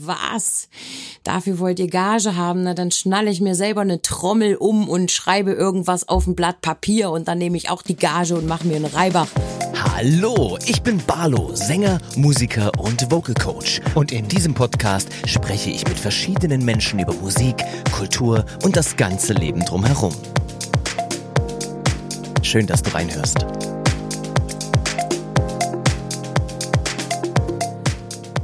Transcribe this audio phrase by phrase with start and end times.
[0.00, 0.68] Was?
[1.24, 2.62] Dafür wollt ihr Gage haben?
[2.62, 6.60] Na, dann schnalle ich mir selber eine Trommel um und schreibe irgendwas auf ein Blatt
[6.60, 9.26] Papier und dann nehme ich auch die Gage und mache mir einen Reiber.
[9.74, 13.80] Hallo, ich bin Barlo, Sänger, Musiker und Vocal Coach.
[13.96, 17.56] Und in diesem Podcast spreche ich mit verschiedenen Menschen über Musik,
[17.90, 20.14] Kultur und das ganze Leben drumherum.
[22.42, 23.44] Schön, dass du reinhörst.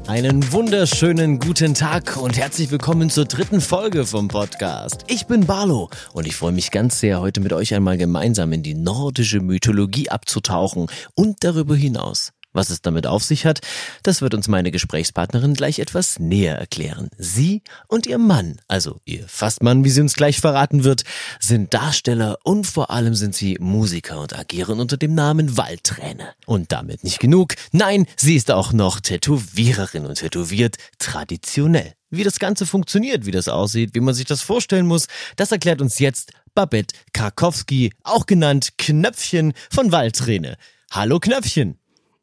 [0.07, 5.03] Einen wunderschönen guten Tag und herzlich willkommen zur dritten Folge vom Podcast.
[5.09, 8.63] Ich bin Barlo und ich freue mich ganz sehr, heute mit euch einmal gemeinsam in
[8.63, 13.61] die nordische Mythologie abzutauchen und darüber hinaus was es damit auf sich hat,
[14.03, 17.11] das wird uns meine Gesprächspartnerin gleich etwas näher erklären.
[17.19, 21.05] Sie und ihr Mann, also ihr Fastmann, wie sie uns gleich verraten wird,
[21.41, 26.31] sind Darsteller und vor allem sind sie Musiker und agieren unter dem Namen Waldträne.
[26.47, 27.55] Und damit nicht genug.
[27.73, 31.93] Nein, sie ist auch noch Tätowiererin und tätowiert traditionell.
[32.11, 35.81] Wie das Ganze funktioniert, wie das aussieht, wie man sich das vorstellen muss, das erklärt
[35.81, 40.57] uns jetzt Babette Karkowski, auch genannt Knöpfchen von Waldträne.
[40.93, 41.79] Hallo Knöpfchen.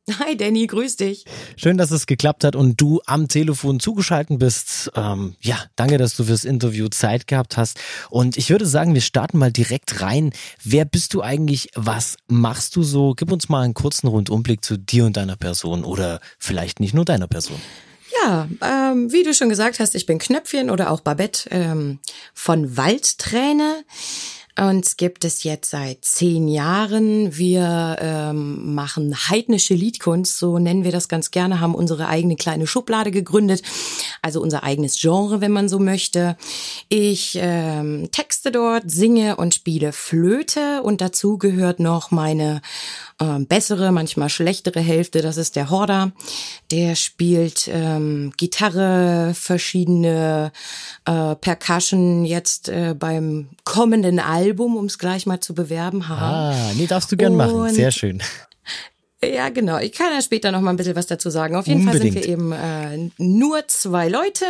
[0.20, 1.26] Hi Danny, grüß dich.
[1.56, 4.92] Schön, dass es geklappt hat und du am Telefon zugeschaltet bist.
[4.96, 7.80] Ähm, ja, danke, dass du fürs Interview Zeit gehabt hast.
[8.10, 10.32] Und ich würde sagen, wir starten mal direkt rein.
[10.64, 11.70] Wer bist du eigentlich?
[11.76, 13.14] Was machst du so?
[13.16, 17.06] Gib uns mal einen kurzen Rundumblick zu dir und deiner Person oder vielleicht nicht nur
[17.06, 17.62] deiner Person.
[18.24, 22.00] Ja, ähm, wie du schon gesagt hast, ich bin Knöpfchen oder auch Babette ähm,
[22.34, 23.84] von Waldträne.
[24.62, 27.36] Uns gibt es jetzt seit zehn Jahren.
[27.36, 32.68] Wir ähm, machen heidnische Liedkunst, so nennen wir das ganz gerne, haben unsere eigene kleine
[32.68, 33.64] Schublade gegründet,
[34.22, 36.38] also unser eigenes Genre, wenn man so möchte.
[36.90, 42.62] Ich ähm, texte dort, singe und spiele Flöte und dazu gehört noch meine
[43.22, 46.12] äh, bessere, manchmal schlechtere Hälfte, das ist der Horder.
[46.70, 50.52] Der spielt ähm, Gitarre, verschiedene
[51.06, 56.56] äh, Percussion jetzt äh, beim kommenden Album, um es gleich mal zu bewerben haben.
[56.56, 57.74] Ah, nee, darfst du gern Und machen.
[57.74, 58.22] Sehr schön.
[59.24, 59.78] Ja, genau.
[59.78, 61.56] Ich kann ja später noch mal ein bisschen was dazu sagen.
[61.56, 62.14] Auf jeden Unbedingt.
[62.14, 64.46] Fall sind wir eben äh, nur zwei Leute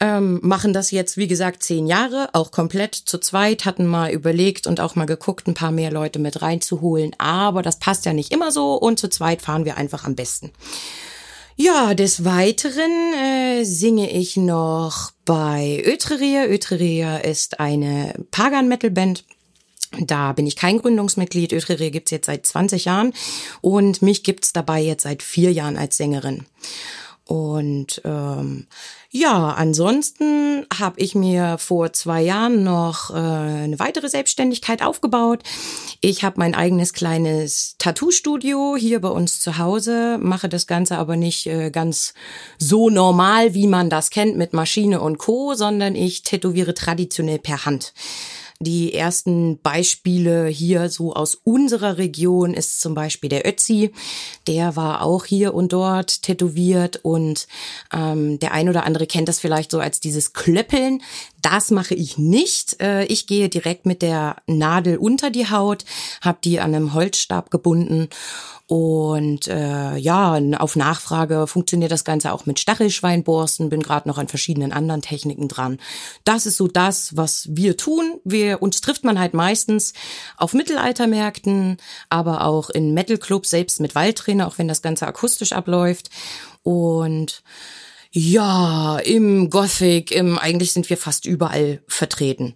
[0.00, 4.66] ähm, machen das jetzt, wie gesagt, zehn Jahre, auch komplett zu zweit, hatten mal überlegt
[4.66, 7.12] und auch mal geguckt, ein paar mehr Leute mit reinzuholen.
[7.18, 10.52] Aber das passt ja nicht immer so und zu zweit fahren wir einfach am besten.
[11.58, 16.44] Ja, des Weiteren äh, singe ich noch bei Ötreria.
[16.44, 19.24] Ötreria ist eine Pagan-Metal-Band.
[19.98, 21.54] Da bin ich kein Gründungsmitglied.
[21.54, 23.14] Ötreria gibt's jetzt seit 20 Jahren
[23.62, 26.44] und mich gibt's dabei jetzt seit vier Jahren als Sängerin.
[27.28, 28.68] Und ähm,
[29.10, 35.42] ja, ansonsten habe ich mir vor zwei Jahren noch äh, eine weitere Selbstständigkeit aufgebaut.
[36.00, 41.16] Ich habe mein eigenes kleines Tattoo-Studio hier bei uns zu Hause, mache das Ganze aber
[41.16, 42.14] nicht äh, ganz
[42.58, 47.64] so normal, wie man das kennt mit Maschine und Co, sondern ich tätowiere traditionell per
[47.64, 47.92] Hand.
[48.58, 53.92] Die ersten Beispiele hier so aus unserer Region ist zum Beispiel der Ötzi.
[54.46, 57.48] Der war auch hier und dort tätowiert und
[57.92, 61.02] ähm, der ein oder andere kennt das vielleicht so als dieses Klöppeln.
[61.52, 62.82] Das mache ich nicht.
[62.82, 65.84] Äh, ich gehe direkt mit der Nadel unter die Haut,
[66.20, 68.08] habe die an einem Holzstab gebunden
[68.66, 74.26] und äh, ja, auf Nachfrage funktioniert das Ganze auch mit Stachelschweinborsten, bin gerade noch an
[74.26, 75.78] verschiedenen anderen Techniken dran.
[76.24, 78.18] Das ist so das, was wir tun.
[78.24, 79.92] Wir uns trifft man halt meistens
[80.36, 81.76] auf Mittelaltermärkten,
[82.10, 86.10] aber auch in Metalclubs, selbst mit Waldtrainer, auch wenn das Ganze akustisch abläuft.
[86.64, 87.44] Und
[88.18, 92.54] ja, im Gothic, im eigentlich sind wir fast überall vertreten.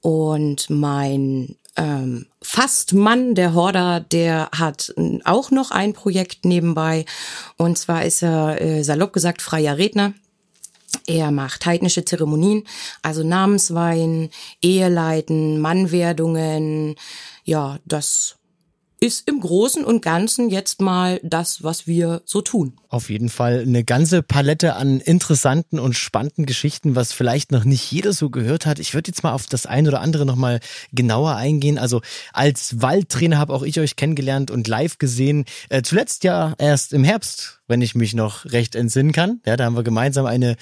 [0.00, 4.94] Und mein ähm, Fastmann, der Horder, der hat
[5.24, 7.04] auch noch ein Projekt nebenbei.
[7.58, 10.14] Und zwar ist er, äh, salopp gesagt, freier Redner.
[11.06, 12.64] Er macht heidnische Zeremonien,
[13.02, 14.30] also Namensweihen,
[14.62, 16.94] Eheleiten, Mannwerdungen.
[17.44, 18.36] Ja, das
[19.04, 22.72] ist im Großen und Ganzen jetzt mal das, was wir so tun.
[22.88, 27.92] Auf jeden Fall eine ganze Palette an interessanten und spannenden Geschichten, was vielleicht noch nicht
[27.92, 28.78] jeder so gehört hat.
[28.78, 30.60] Ich würde jetzt mal auf das ein oder andere nochmal
[30.92, 31.76] genauer eingehen.
[31.76, 32.00] Also
[32.32, 35.44] als Waldtrainer habe auch ich euch kennengelernt und live gesehen.
[35.68, 39.40] Äh, zuletzt ja erst im Herbst wenn ich mich noch recht entsinnen kann.
[39.46, 40.56] Ja, da haben wir gemeinsam eine,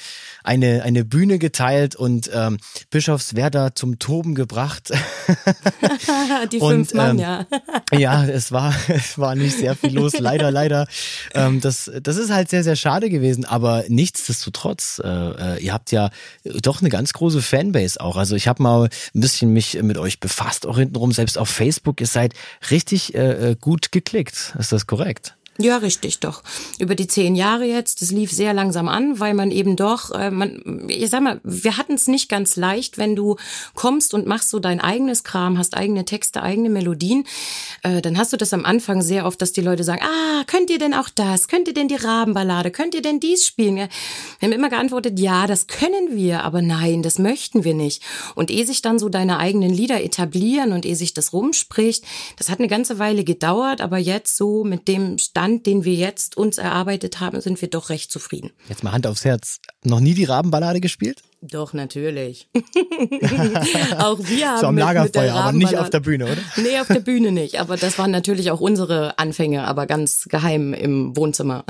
[0.45, 2.59] eine, eine Bühne geteilt und ähm,
[2.91, 4.91] Bischofswerda zum Toben gebracht.
[6.53, 7.47] Die fünf und, Mann, ähm, ja.
[7.93, 10.87] ja, es war, es war nicht sehr viel los, leider, leider.
[11.35, 15.91] Ähm, das, das ist halt sehr, sehr schade gewesen, aber nichtsdestotrotz, äh, äh, ihr habt
[15.91, 16.11] ja
[16.45, 18.17] doch eine ganz große Fanbase auch.
[18.17, 22.01] Also ich habe mal ein bisschen mich mit euch befasst, auch hintenrum, selbst auf Facebook,
[22.01, 22.35] ihr seid
[22.71, 24.55] richtig äh, äh gut geklickt.
[24.59, 25.37] Ist das korrekt?
[25.59, 26.43] Ja, richtig, doch.
[26.79, 30.31] Über die zehn Jahre jetzt, das lief sehr langsam an, weil man eben doch, äh,
[30.31, 33.37] man, ich sag mal, wir hatten es nicht ganz leicht, wenn du
[33.75, 37.25] kommst und machst so dein eigenes Kram, hast eigene Texte, eigene Melodien,
[37.83, 40.71] äh, dann hast du das am Anfang sehr oft, dass die Leute sagen, ah, könnt
[40.71, 41.49] ihr denn auch das?
[41.49, 42.71] Könnt ihr denn die Rabenballade?
[42.71, 43.77] Könnt ihr denn dies spielen?
[43.77, 43.89] Wir
[44.43, 48.03] haben immer geantwortet, ja, das können wir, aber nein, das möchten wir nicht.
[48.35, 52.05] Und ehe sich dann so deine eigenen Lieder etablieren und ehe sich das rumspricht,
[52.39, 55.95] das hat eine ganze Weile gedauert, aber jetzt so mit dem Stand Stand, den wir
[55.95, 58.53] jetzt uns erarbeitet haben, sind wir doch recht zufrieden.
[58.69, 59.59] Jetzt mal Hand aufs Herz.
[59.83, 61.23] Noch nie die Rabenballade gespielt?
[61.41, 62.47] Doch, natürlich.
[63.99, 66.41] auch wir haben so am Lagerfeuer, aber nicht auf der Bühne, oder?
[66.59, 67.59] Nee, auf der Bühne nicht.
[67.59, 71.65] Aber das waren natürlich auch unsere Anfänge, aber ganz geheim im Wohnzimmer.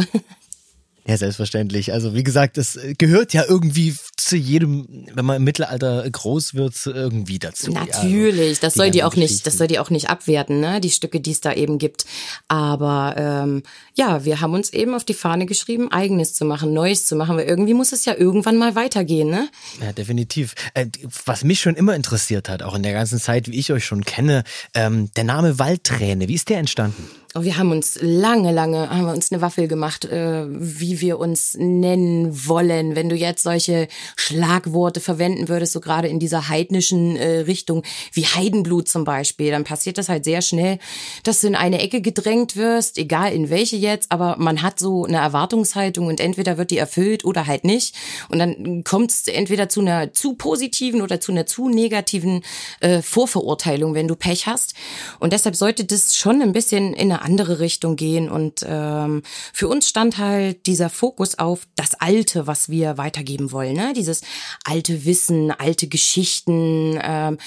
[1.04, 1.92] Ja, selbstverständlich.
[1.92, 6.74] Also wie gesagt, es gehört ja irgendwie zu jedem, wenn man im Mittelalter groß wird,
[6.86, 7.72] irgendwie dazu.
[7.72, 10.80] Natürlich, das soll die auch nicht, das soll die auch nicht abwerten, ne?
[10.80, 12.04] Die Stücke, die es da eben gibt.
[12.46, 13.64] Aber ähm,
[13.94, 17.36] ja, wir haben uns eben auf die Fahne geschrieben, eigenes zu machen, Neues zu machen.
[17.36, 19.48] Weil irgendwie muss es ja irgendwann mal weitergehen, ne?
[19.80, 20.54] Ja, definitiv.
[20.74, 20.86] Äh,
[21.26, 24.04] was mich schon immer interessiert hat, auch in der ganzen Zeit, wie ich euch schon
[24.04, 24.44] kenne,
[24.74, 27.08] ähm, der Name Waldträne, wie ist der entstanden?
[27.34, 31.18] Oh, wir haben uns lange, lange, haben wir uns eine Waffel gemacht, äh, wie wir
[31.18, 32.94] uns nennen wollen.
[32.94, 38.26] Wenn du jetzt solche Schlagworte verwenden würdest, so gerade in dieser heidnischen äh, Richtung, wie
[38.26, 40.78] Heidenblut zum Beispiel, dann passiert das halt sehr schnell,
[41.22, 45.06] dass du in eine Ecke gedrängt wirst, egal in welche jetzt, aber man hat so
[45.06, 47.94] eine Erwartungshaltung und entweder wird die erfüllt oder halt nicht.
[48.28, 52.42] Und dann kommt es entweder zu einer zu positiven oder zu einer zu negativen
[52.80, 54.74] äh, Vorverurteilung, wenn du Pech hast.
[55.18, 58.30] Und deshalb sollte das schon ein bisschen in eine andere Richtung gehen.
[58.30, 59.22] Und ähm,
[59.52, 63.74] für uns stand halt dieser Fokus auf das Alte, was wir weitergeben wollen.
[63.74, 63.92] Ne?
[63.94, 64.22] Dieses
[64.64, 67.38] alte Wissen, alte Geschichten, ähm,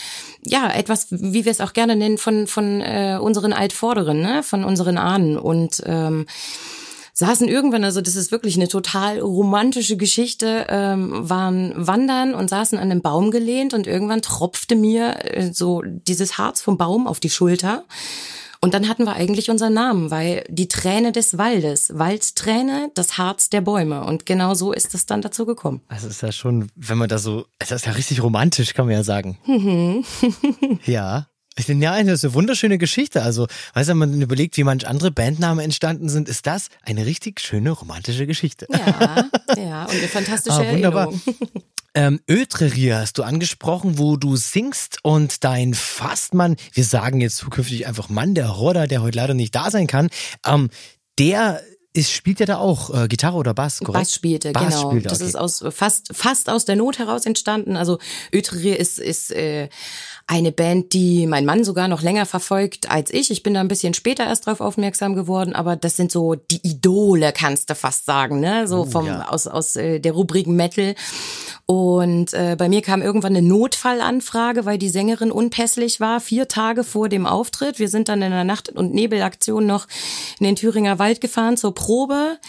[0.45, 4.44] ja, etwas, wie wir es auch gerne nennen, von, von äh, unseren Altvorderen, ne?
[4.44, 5.38] von unseren Ahnen.
[5.38, 6.25] Und ähm,
[7.16, 12.78] saßen irgendwann, also das ist wirklich eine total romantische Geschichte, ähm, waren wandern und saßen
[12.78, 17.21] an einem Baum gelehnt und irgendwann tropfte mir äh, so dieses Harz vom Baum auf
[17.21, 17.86] die Schulter.
[18.62, 23.50] Und dann hatten wir eigentlich unseren Namen, weil die Träne des Waldes, Waldträne, das Harz
[23.50, 24.04] der Bäume.
[24.04, 25.81] Und genau so ist es dann dazu gekommen.
[25.88, 28.96] Also ist ja schon, wenn man da so, es ist ja richtig romantisch, kann man
[28.96, 29.38] ja sagen.
[29.46, 30.04] Mhm.
[30.86, 31.28] ja.
[31.57, 33.22] Ich finde, ja, das ist eine wunderschöne Geschichte.
[33.22, 37.06] Also, weißt du, wenn man überlegt, wie manch andere Bandnamen entstanden sind, ist das eine
[37.06, 38.68] richtig schöne romantische Geschichte.
[38.72, 41.06] Ja, ja, und eine fantastische ah, wunderbar.
[41.06, 41.22] Erinnerung.
[41.98, 47.88] Ähm, Ötrerier hast du angesprochen, wo du singst und dein Fastmann, wir sagen jetzt zukünftig
[47.88, 50.10] einfach Mann, der Horder, der heute leider nicht da sein kann,
[50.46, 50.69] ähm,
[51.18, 51.62] der
[51.94, 53.94] ist, spielt ja da auch äh, Gitarre oder Bass, korrekt?
[53.94, 54.90] Bass spielte, Bass genau.
[54.90, 55.18] Spielte, okay.
[55.18, 57.78] Das ist aus fast fast aus der Not heraus entstanden.
[57.78, 58.00] Also
[58.34, 59.69] Ötrerier ist ist äh,
[60.27, 63.30] eine Band, die mein Mann sogar noch länger verfolgt als ich.
[63.30, 66.66] Ich bin da ein bisschen später erst drauf aufmerksam geworden, aber das sind so die
[66.68, 68.68] Idole, kannst du fast sagen, ne?
[68.68, 69.27] So uh, vom ja.
[69.30, 70.95] aus aus äh, der Rubrik Metal.
[71.68, 76.83] Und äh, bei mir kam irgendwann eine Notfallanfrage, weil die Sängerin unpässlich war, vier Tage
[76.83, 77.78] vor dem Auftritt.
[77.78, 79.88] Wir sind dann in der Nacht- und Nebelaktion noch
[80.39, 82.39] in den Thüringer Wald gefahren zur Probe.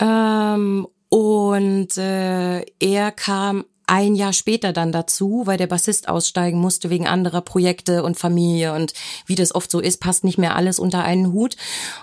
[0.00, 6.88] Ähm, und äh, er kam ein Jahr später dann dazu, weil der Bassist aussteigen musste
[6.88, 8.94] wegen anderer Projekte und Familie und
[9.26, 11.56] wie das oft so ist, passt nicht mehr alles unter einen Hut.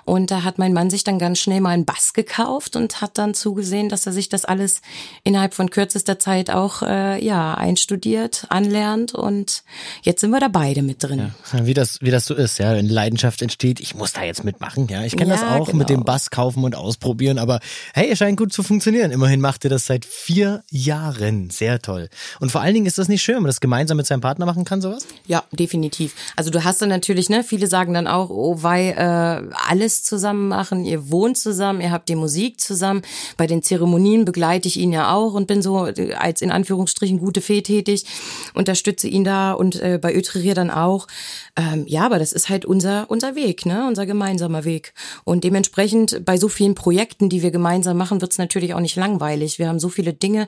[0.06, 3.18] Und da hat mein Mann sich dann ganz schnell mal einen Bass gekauft und hat
[3.18, 4.83] dann zugesehen, dass er sich das alles
[5.24, 9.63] innerhalb von kürzester Zeit auch äh, ja einstudiert, anlernt und
[10.03, 11.34] jetzt sind wir da beide mit drin.
[11.51, 14.43] Ja, wie das wie das so ist, ja, wenn Leidenschaft entsteht, ich muss da jetzt
[14.43, 15.79] mitmachen, ja, ich kenne ja, das auch genau.
[15.79, 17.60] mit dem Bass kaufen und ausprobieren, aber
[17.96, 19.10] hey, es scheint gut zu funktionieren.
[19.10, 22.09] Immerhin macht ihr das seit vier Jahren, sehr toll.
[22.39, 24.45] Und vor allen Dingen ist das nicht schön, wenn man das gemeinsam mit seinem Partner
[24.45, 25.07] machen kann, sowas?
[25.25, 26.15] Ja, definitiv.
[26.36, 30.48] Also du hast dann natürlich, ne, viele sagen dann auch, oh, weil äh, alles zusammen
[30.48, 33.01] machen, ihr wohnt zusammen, ihr habt die Musik zusammen.
[33.38, 37.19] Bei den Zeremonien begleite ich ihn ja auch und bin so äh, als in Anführungsstrichen
[37.19, 38.05] gute Fee tätig,
[38.53, 41.07] unterstütze ihn da und äh, bei Ötrerier dann auch.
[41.55, 44.93] Ähm, ja, aber das ist halt unser, unser Weg, ne, unser gemeinsamer Weg.
[45.24, 48.95] Und dementsprechend bei so vielen Projekten, die wir gemeinsam machen, wird es natürlich auch nicht
[48.95, 49.59] langweilig.
[49.59, 50.48] Wir haben so viele Dinge,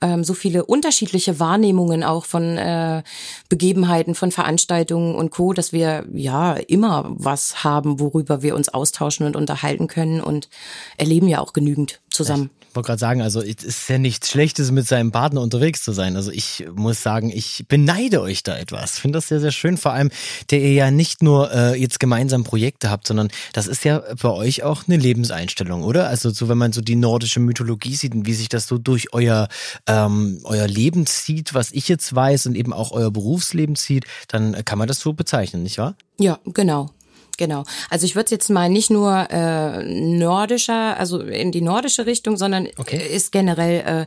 [0.00, 3.02] ähm, so viele unterschiedliche Wahrnehmungen auch von äh,
[3.48, 9.26] Begebenheiten, von Veranstaltungen und Co., dass wir ja immer was haben, worüber wir uns austauschen
[9.26, 10.48] und unterhalten können und
[10.96, 14.86] erleben ja auch genügend zusammen wollte gerade sagen, also es ist ja nichts Schlechtes, mit
[14.86, 16.16] seinem Partner unterwegs zu sein.
[16.16, 18.98] Also ich muss sagen, ich beneide euch da etwas.
[18.98, 19.76] Finde das sehr, sehr schön.
[19.76, 20.10] Vor allem,
[20.50, 24.30] der ihr ja nicht nur äh, jetzt gemeinsam Projekte habt, sondern das ist ja bei
[24.30, 26.08] euch auch eine Lebenseinstellung, oder?
[26.08, 29.12] Also so, wenn man so die nordische Mythologie sieht und wie sich das so durch
[29.12, 29.48] euer,
[29.86, 34.64] ähm, euer Leben zieht, was ich jetzt weiß und eben auch euer Berufsleben zieht, dann
[34.64, 35.96] kann man das so bezeichnen, nicht wahr?
[36.18, 36.90] Ja, genau.
[37.38, 37.64] Genau.
[37.88, 42.68] Also ich würde jetzt mal nicht nur äh, nordischer, also in die nordische Richtung, sondern
[42.76, 42.98] okay.
[42.98, 44.06] ist generell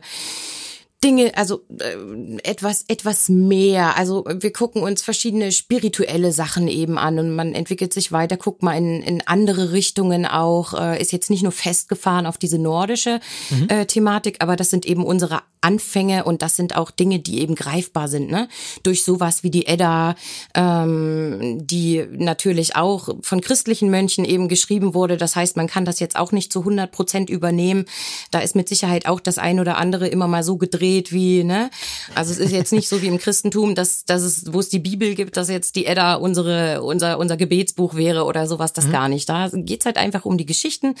[1.04, 3.96] Dinge, also äh, etwas, etwas mehr.
[3.98, 8.62] Also wir gucken uns verschiedene spirituelle Sachen eben an und man entwickelt sich weiter, guckt
[8.62, 13.20] mal in, in andere Richtungen auch, äh, ist jetzt nicht nur festgefahren auf diese nordische
[13.50, 13.68] mhm.
[13.68, 17.54] äh, Thematik, aber das sind eben unsere Anfänge und das sind auch Dinge, die eben
[17.54, 18.48] greifbar sind, ne?
[18.82, 20.14] Durch sowas wie die Edda,
[20.54, 25.16] ähm, die natürlich auch von christlichen Mönchen eben geschrieben wurde.
[25.16, 27.86] Das heißt, man kann das jetzt auch nicht zu 100 Prozent übernehmen.
[28.30, 31.70] Da ist mit Sicherheit auch das ein oder andere immer mal so gedreht wie, ne?
[32.14, 34.78] Also es ist jetzt nicht so wie im Christentum, dass, dass es, wo es die
[34.78, 38.92] Bibel gibt, dass jetzt die Edda unsere, unser, unser Gebetsbuch wäre oder sowas, das mhm.
[38.92, 39.28] gar nicht.
[39.28, 40.94] Da geht's halt einfach um die Geschichten.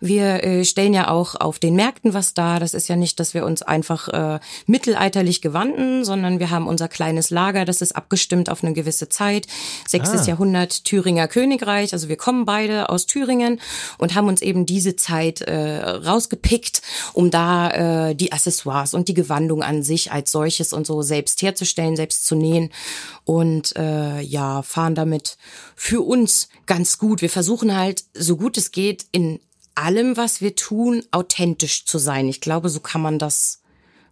[0.00, 2.58] Wir äh, stellen ja auch auf den Märkten was da.
[2.58, 6.66] Das ist ja nicht, dass wir uns einfach einfach äh, mittelalterlich gewandten, sondern wir haben
[6.66, 9.46] unser kleines Lager, das ist abgestimmt auf eine gewisse Zeit.
[9.86, 10.28] Sechstes ah.
[10.28, 13.60] Jahrhundert Thüringer Königreich, also wir kommen beide aus Thüringen
[13.98, 16.82] und haben uns eben diese Zeit äh, rausgepickt,
[17.12, 21.42] um da äh, die Accessoires und die Gewandung an sich als solches und so selbst
[21.42, 22.70] herzustellen, selbst zu nähen
[23.24, 25.36] und äh, ja, fahren damit
[25.76, 27.20] für uns ganz gut.
[27.22, 29.40] Wir versuchen halt, so gut es geht, in
[29.74, 32.28] allem, was wir tun, authentisch zu sein.
[32.28, 33.60] Ich glaube, so kann man das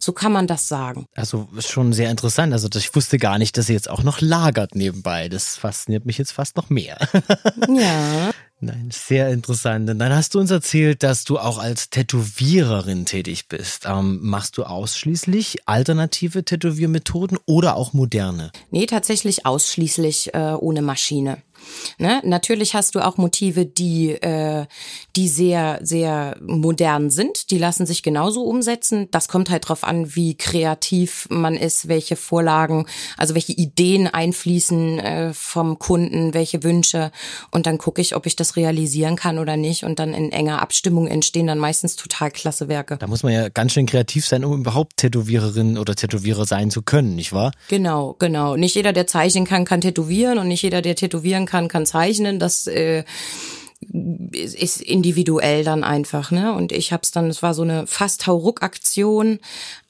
[0.00, 1.06] so kann man das sagen.
[1.16, 2.52] Also schon sehr interessant.
[2.52, 5.28] Also ich wusste gar nicht, dass ihr jetzt auch noch lagert nebenbei.
[5.28, 6.98] Das fasziniert mich jetzt fast noch mehr.
[7.68, 8.30] Ja.
[8.60, 9.88] Nein, sehr interessant.
[9.88, 13.84] Und dann hast du uns erzählt, dass du auch als Tätowiererin tätig bist.
[13.86, 18.50] Ähm, machst du ausschließlich alternative Tätowiermethoden oder auch moderne?
[18.72, 21.38] Nee, tatsächlich ausschließlich äh, ohne Maschine.
[21.98, 22.20] Ne?
[22.24, 24.66] Natürlich hast du auch Motive, die, äh,
[25.16, 27.50] die sehr, sehr modern sind.
[27.50, 29.08] Die lassen sich genauso umsetzen.
[29.10, 34.98] Das kommt halt drauf an, wie kreativ man ist, welche Vorlagen, also welche Ideen einfließen
[34.98, 37.10] äh, vom Kunden, welche Wünsche.
[37.50, 39.84] Und dann gucke ich, ob ich das realisieren kann oder nicht.
[39.84, 42.96] Und dann in enger Abstimmung entstehen dann meistens total klasse Werke.
[42.98, 46.82] Da muss man ja ganz schön kreativ sein, um überhaupt Tätowiererin oder Tätowierer sein zu
[46.82, 47.52] können, nicht wahr?
[47.68, 48.56] Genau, genau.
[48.56, 52.38] Nicht jeder, der zeichnen kann, kann tätowieren und nicht jeder, der tätowieren kann, kann zeichnen.
[52.38, 53.02] Das äh,
[54.32, 56.54] ist individuell dann einfach, ne?
[56.54, 59.40] Und ich hab's dann, es war so eine fast Hauruck-Aktion.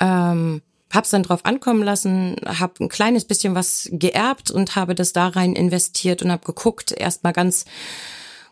[0.00, 5.12] Ähm, hab's dann drauf ankommen lassen, hab ein kleines bisschen was geerbt und habe das
[5.12, 7.66] da rein investiert und hab geguckt, erstmal ganz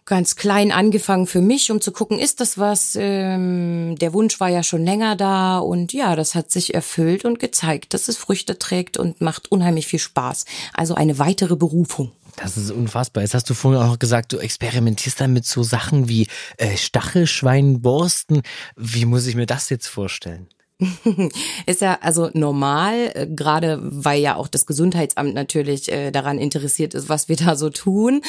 [0.07, 2.97] ganz klein angefangen für mich, um zu gucken, ist das was?
[2.99, 7.41] Ähm, der Wunsch war ja schon länger da und ja, das hat sich erfüllt und
[7.41, 10.45] gezeigt, dass es Früchte trägt und macht unheimlich viel Spaß.
[10.73, 12.13] Also eine weitere Berufung.
[12.37, 13.23] Das ist unfassbar.
[13.23, 16.29] Jetzt hast du vorhin auch noch gesagt, du experimentierst dann mit so Sachen wie
[16.59, 18.43] äh, Stachelschweinborsten.
[18.77, 20.47] Wie muss ich mir das jetzt vorstellen?
[21.67, 26.93] ist ja also normal, äh, gerade weil ja auch das Gesundheitsamt natürlich äh, daran interessiert
[26.93, 28.21] ist, was wir da so tun,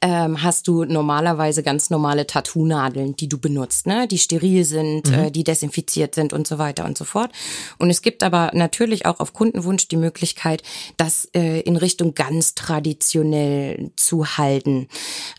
[0.00, 4.08] ähm, hast du normalerweise ganz normale Tattoo-Nadeln, die du benutzt, ne?
[4.08, 5.14] die steril sind, mhm.
[5.14, 7.30] äh, die desinfiziert sind und so weiter und so fort.
[7.78, 10.62] Und es gibt aber natürlich auch auf Kundenwunsch die Möglichkeit,
[10.96, 14.88] das in Richtung ganz traditionell zu halten.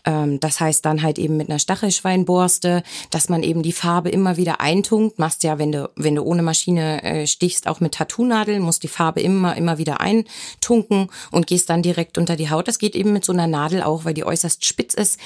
[0.04, 4.36] Ähm, das heißt dann halt eben mit einer Stachelschweinborste, dass man eben die Farbe immer
[4.36, 5.18] wieder eintunkt.
[5.18, 6.53] Machst ja, wenn du, wenn du ohne Maschine
[7.02, 11.82] äh, stichst, auch mit Tattoo-Nadeln, musst die Farbe immer, immer wieder eintunken und gehst dann
[11.82, 12.68] direkt unter die Haut.
[12.68, 15.18] Das geht eben mit so einer Nadel auch, weil die äußerst spitz ist.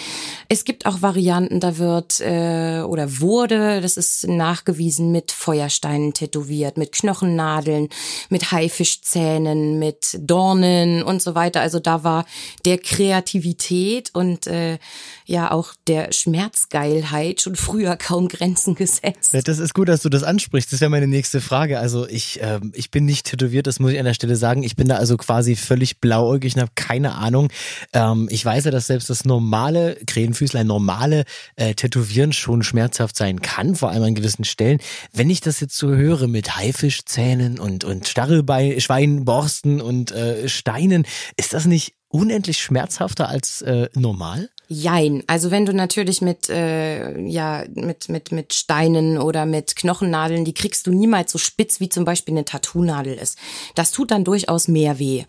[0.49, 6.77] Es gibt auch Varianten, da wird äh, oder wurde, das ist nachgewiesen, mit Feuersteinen tätowiert,
[6.77, 7.89] mit Knochennadeln,
[8.29, 11.61] mit Haifischzähnen, mit Dornen und so weiter.
[11.61, 12.27] Also da war
[12.65, 14.79] der Kreativität und äh,
[15.27, 19.35] ja auch der Schmerzgeilheit schon früher kaum Grenzen gesetzt.
[19.45, 20.73] Das ist gut, dass du das ansprichst.
[20.73, 21.81] Das wäre meine nächste Frage.
[21.81, 24.63] Also ich, äh, ich bin nicht tätowiert, das muss ich an der Stelle sagen.
[24.63, 27.49] Ich bin da also quasi völlig blauäugig und habe keine Ahnung.
[27.93, 31.25] Ähm, ich weiß ja, dass selbst das normale Krähenfüßlein, normale
[31.57, 34.79] äh, Tätowieren schon schmerzhaft sein kann, vor allem an gewissen Stellen.
[35.13, 41.05] Wenn ich das jetzt so höre mit Haifischzähnen und, und Stachelschweinborsten und äh, Steinen,
[41.37, 44.51] ist das nicht unendlich schmerzhafter als äh, normal?
[44.71, 45.25] Jein.
[45.27, 50.53] Also wenn du natürlich mit äh, ja mit mit mit Steinen oder mit Knochennadeln, die
[50.53, 53.39] kriegst du niemals so spitz wie zum Beispiel eine Tattoo-Nadel ist.
[53.75, 55.25] Das tut dann durchaus mehr weh.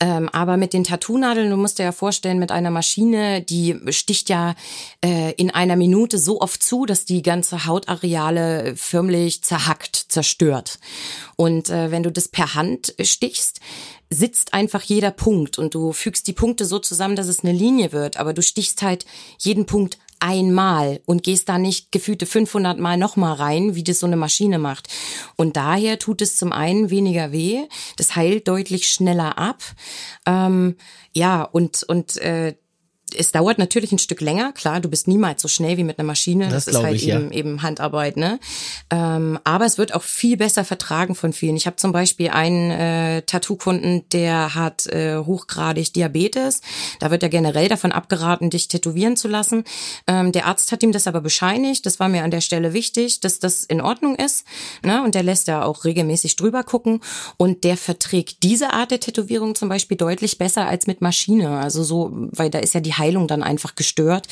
[0.00, 4.28] Ähm, aber mit den Tattoo-Nadeln, du musst dir ja vorstellen, mit einer Maschine, die sticht
[4.28, 4.56] ja
[5.04, 10.80] äh, in einer Minute so oft zu, dass die ganze Hautareale förmlich zerhackt, zerstört.
[11.36, 13.60] Und äh, wenn du das per Hand stichst,
[14.12, 17.92] sitzt einfach jeder Punkt und du fügst die Punkte so zusammen, dass es eine Linie
[17.92, 19.06] wird, aber du stichst halt
[19.38, 24.06] jeden Punkt einmal und gehst da nicht gefühlte 500 Mal nochmal rein, wie das so
[24.06, 24.88] eine Maschine macht.
[25.36, 29.62] Und daher tut es zum einen weniger weh, das heilt deutlich schneller ab.
[30.26, 30.76] Ähm,
[31.12, 32.54] ja, und, und äh,
[33.14, 36.06] es dauert natürlich ein Stück länger, klar, du bist niemals so schnell wie mit einer
[36.06, 36.48] Maschine.
[36.48, 37.38] Das, das ist halt ich, eben, ja.
[37.38, 38.38] eben Handarbeit, ne?
[38.90, 41.56] Ähm, aber es wird auch viel besser vertragen von vielen.
[41.56, 46.60] Ich habe zum Beispiel einen äh, Tattoo-Kunden, der hat äh, hochgradig Diabetes.
[46.98, 49.64] Da wird er generell davon abgeraten, dich tätowieren zu lassen.
[50.06, 51.86] Ähm, der Arzt hat ihm das aber bescheinigt.
[51.86, 54.44] Das war mir an der Stelle wichtig, dass das in Ordnung ist.
[54.84, 55.02] Ne?
[55.02, 57.00] Und der lässt da auch regelmäßig drüber gucken.
[57.36, 61.58] Und der verträgt diese Art der Tätowierung zum Beispiel deutlich besser als mit Maschine.
[61.58, 64.28] Also so, weil da ist ja die Heilung dann einfach gestört.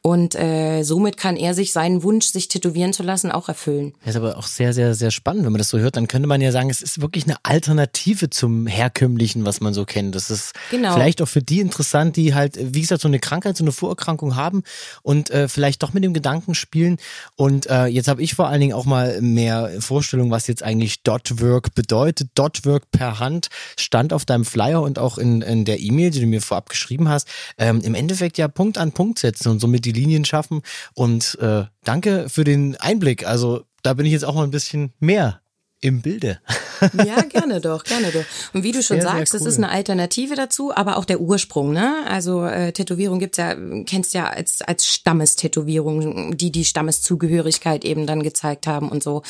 [0.00, 3.92] Und äh, somit kann er sich seinen Wunsch, sich tätowieren zu lassen, auch erfüllen.
[4.00, 5.44] Das ist aber auch sehr, sehr, sehr spannend.
[5.44, 8.30] Wenn man das so hört, dann könnte man ja sagen, es ist wirklich eine Alternative
[8.30, 10.14] zum herkömmlichen, was man so kennt.
[10.14, 10.94] Das ist genau.
[10.94, 14.36] vielleicht auch für die interessant, die halt, wie gesagt, so eine Krankheit, so eine Vorerkrankung
[14.36, 14.62] haben
[15.02, 16.96] und äh, vielleicht doch mit dem Gedanken spielen.
[17.36, 21.02] Und äh, jetzt habe ich vor allen Dingen auch mal mehr Vorstellung, was jetzt eigentlich
[21.02, 22.30] Dotwork bedeutet.
[22.34, 26.26] Dotwork per Hand stand auf deinem Flyer und auch in, in der E-Mail, die du
[26.26, 27.28] mir vorab geschrieben hast.
[27.58, 30.62] Ähm, Im Endeffekt ja Punkt an Punkt setzen und somit die Linien schaffen.
[30.94, 33.26] Und äh, danke für den Einblick.
[33.26, 35.42] Also da bin ich jetzt auch mal ein bisschen mehr
[35.80, 36.40] im Bilde.
[37.04, 38.24] Ja, gerne doch, gerne doch.
[38.52, 39.46] Und wie du schon sehr, sagst, es cool.
[39.46, 42.04] ist eine Alternative dazu, aber auch der Ursprung, ne?
[42.08, 43.54] Also äh, Tätowierung gibt's ja,
[43.86, 49.22] kennst ja als als Stammestätowierung, die die Stammeszugehörigkeit eben dann gezeigt haben und so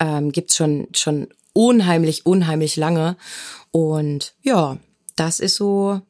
[0.00, 3.18] ähm, gibt's schon schon unheimlich unheimlich lange
[3.72, 4.78] und ja,
[5.16, 6.00] das ist so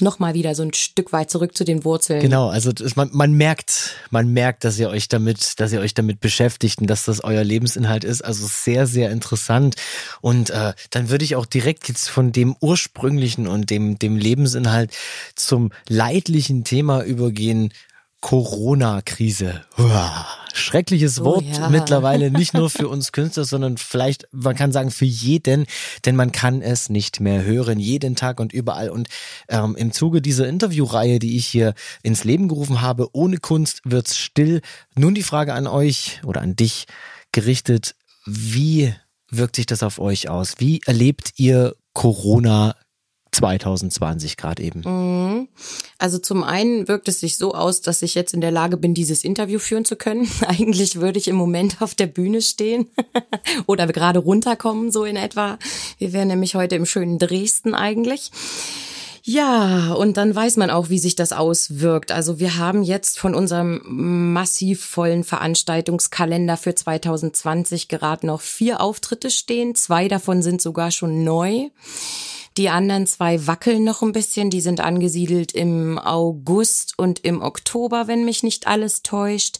[0.00, 2.20] nochmal wieder so ein Stück weit zurück zu den Wurzeln.
[2.20, 5.94] Genau, also das, man, man merkt, man merkt, dass ihr euch damit, dass ihr euch
[5.94, 8.22] damit beschäftigt und dass das euer Lebensinhalt ist.
[8.22, 9.76] Also sehr, sehr interessant.
[10.20, 14.90] Und äh, dann würde ich auch direkt jetzt von dem ursprünglichen und dem, dem Lebensinhalt
[15.34, 17.72] zum leidlichen Thema übergehen.
[18.26, 19.62] Corona-Krise.
[20.52, 21.68] Schreckliches oh Wort oh, ja.
[21.68, 25.64] mittlerweile, nicht nur für uns Künstler, sondern vielleicht, man kann sagen, für jeden,
[26.04, 28.90] denn man kann es nicht mehr hören, jeden Tag und überall.
[28.90, 29.06] Und
[29.48, 34.18] ähm, im Zuge dieser Interviewreihe, die ich hier ins Leben gerufen habe, ohne Kunst wird's
[34.18, 34.60] still.
[34.96, 36.86] Nun die Frage an euch oder an dich
[37.30, 38.92] gerichtet, wie
[39.30, 40.54] wirkt sich das auf euch aus?
[40.58, 42.74] Wie erlebt ihr Corona
[43.36, 44.80] 2020 gerade eben?
[44.80, 45.48] Mhm.
[45.98, 48.94] Also zum einen wirkt es sich so aus, dass ich jetzt in der Lage bin,
[48.94, 50.28] dieses Interview führen zu können.
[50.46, 52.88] Eigentlich würde ich im Moment auf der Bühne stehen
[53.66, 55.58] oder gerade runterkommen, so in etwa.
[55.98, 58.30] Wir wären nämlich heute im schönen Dresden eigentlich.
[59.28, 62.12] Ja, und dann weiß man auch, wie sich das auswirkt.
[62.12, 63.80] Also wir haben jetzt von unserem
[64.32, 69.74] massiv vollen Veranstaltungskalender für 2020 gerade noch vier Auftritte stehen.
[69.74, 71.70] Zwei davon sind sogar schon neu.
[72.56, 74.50] Die anderen zwei wackeln noch ein bisschen.
[74.50, 79.58] Die sind angesiedelt im August und im Oktober, wenn mich nicht alles täuscht.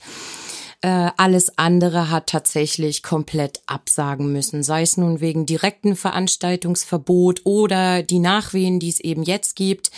[0.82, 8.02] Äh, alles andere hat tatsächlich komplett absagen müssen, sei es nun wegen direkten Veranstaltungsverbot oder
[8.02, 9.90] die Nachwehen, die es eben jetzt gibt,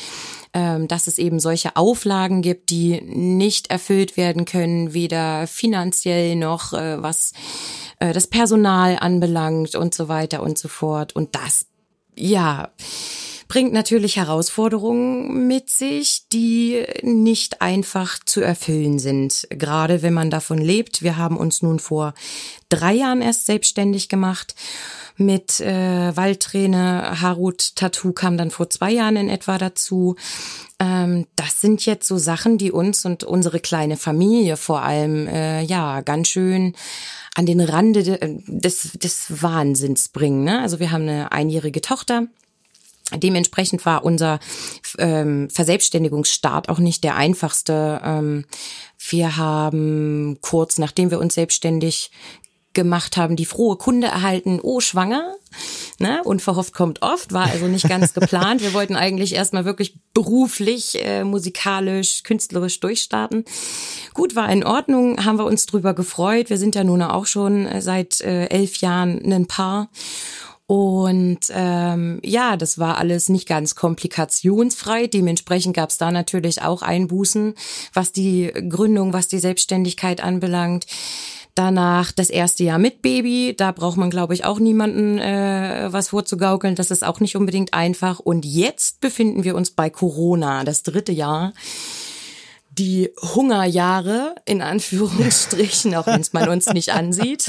[0.55, 6.73] ähm, dass es eben solche Auflagen gibt, die nicht erfüllt werden können, weder finanziell noch
[6.73, 7.33] äh, was
[7.99, 11.15] äh, das Personal anbelangt und so weiter und so fort.
[11.15, 11.67] Und das
[12.19, 12.71] ja,
[13.49, 19.49] bringt natürlich Herausforderungen mit sich, die nicht einfach zu erfüllen sind.
[19.51, 21.03] Gerade wenn man davon lebt.
[21.03, 22.13] Wir haben uns nun vor
[22.69, 24.55] drei Jahren erst selbstständig gemacht.
[25.17, 30.15] Mit äh, Waldträne, Harut Tattoo kam dann vor zwei Jahren in etwa dazu.
[30.79, 35.63] Ähm, das sind jetzt so Sachen, die uns und unsere kleine Familie vor allem äh,
[35.63, 36.75] ja ganz schön
[37.35, 38.03] an den Rande
[38.47, 40.45] des, des Wahnsinns bringen.
[40.45, 40.61] Ne?
[40.61, 42.27] Also wir haben eine einjährige Tochter.
[43.15, 44.39] Dementsprechend war unser
[44.99, 48.01] ähm, Verselbstständigungsstart auch nicht der einfachste.
[48.05, 48.45] Ähm,
[49.09, 52.11] wir haben kurz nachdem wir uns selbstständig
[52.75, 55.35] gemacht haben, die frohe Kunde erhalten, oh, schwanger.
[55.99, 56.23] Ne?
[56.23, 58.63] Unverhofft kommt oft, war also nicht ganz geplant.
[58.63, 63.45] Wir wollten eigentlich erstmal wirklich beruflich, äh, musikalisch, künstlerisch durchstarten.
[64.15, 66.51] Gut, war in Ordnung, haben wir uns drüber gefreut.
[66.51, 69.89] Wir sind ja nun auch schon äh, seit äh, elf Jahren ein Paar.
[70.69, 75.07] Und ähm, ja, das war alles nicht ganz komplikationsfrei.
[75.07, 77.55] Dementsprechend gab es da natürlich auch Einbußen,
[77.95, 80.85] was die Gründung, was die Selbstständigkeit anbelangt.
[81.55, 83.55] Danach das erste Jahr mit Baby.
[83.57, 86.75] Da braucht man, glaube ich, auch niemanden äh, was vorzugaukeln.
[86.75, 88.19] Das ist auch nicht unbedingt einfach.
[88.21, 91.55] Und jetzt befinden wir uns bei Corona, das dritte Jahr.
[92.69, 97.47] Die Hungerjahre, in Anführungsstrichen, auch wenn es man uns nicht ansieht.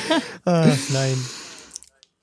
[0.44, 1.18] ah, nein.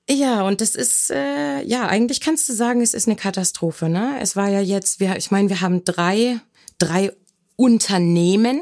[0.09, 3.89] Ja, und das ist, äh, ja, eigentlich kannst du sagen, es ist eine Katastrophe.
[3.89, 4.17] Ne?
[4.21, 6.39] Es war ja jetzt, wir, ich meine, wir haben drei,
[6.77, 7.11] drei
[7.57, 8.61] Unternehmen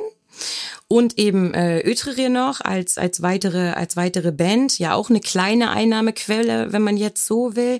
[0.87, 5.69] und eben äh, Ötrerir noch als als weitere als weitere Band ja auch eine kleine
[5.69, 7.79] Einnahmequelle, wenn man jetzt so will.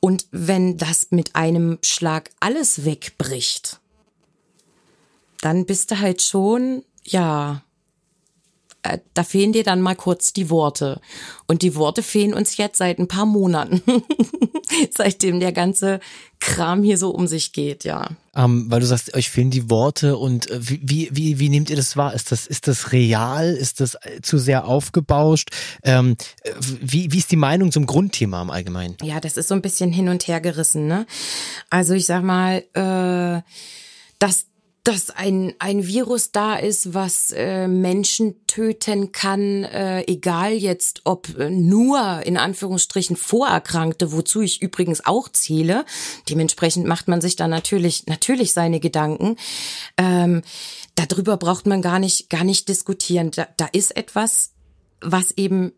[0.00, 3.80] Und wenn das mit einem Schlag alles wegbricht,
[5.40, 7.62] dann bist du halt schon, ja,
[8.84, 11.00] äh, da fehlen dir dann mal kurz die Worte.
[11.46, 13.82] Und die Worte fehlen uns jetzt seit ein paar Monaten,
[14.96, 16.00] seitdem der ganze
[16.38, 18.10] Kram hier so um sich geht, ja.
[18.36, 21.76] Ähm, weil du sagst, euch fehlen die Worte und äh, wie, wie, wie nehmt ihr
[21.76, 22.12] das wahr?
[22.12, 23.54] Ist das, ist das real?
[23.54, 25.48] Ist das äh, zu sehr aufgebauscht?
[25.82, 26.16] Ähm,
[26.60, 28.96] wie, wie ist die Meinung zum Grundthema im Allgemeinen?
[29.02, 31.06] Ja, das ist so ein bisschen hin und her gerissen, ne?
[31.70, 33.40] Also ich sag mal, äh,
[34.18, 34.46] dass
[34.84, 41.34] dass ein, ein Virus da ist, was äh, Menschen töten kann, äh, egal jetzt ob
[41.38, 45.86] äh, nur in Anführungsstrichen Vorerkrankte, wozu ich übrigens auch zähle.
[46.28, 49.36] Dementsprechend macht man sich da natürlich natürlich seine Gedanken.
[49.96, 50.42] Ähm,
[50.94, 53.30] darüber braucht man gar nicht gar nicht diskutieren.
[53.30, 54.52] Da, da ist etwas,
[55.00, 55.72] was eben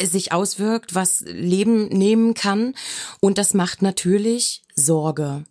[0.00, 2.74] sich auswirkt, was Leben nehmen kann.
[3.20, 5.44] Und das macht natürlich Sorge.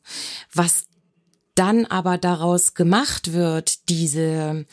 [0.51, 0.86] Was
[1.58, 4.65] dann aber daraus gemacht wird, diese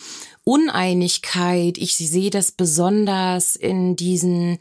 [0.44, 4.58] Uneinigkeit, ich sehe das besonders in diesen,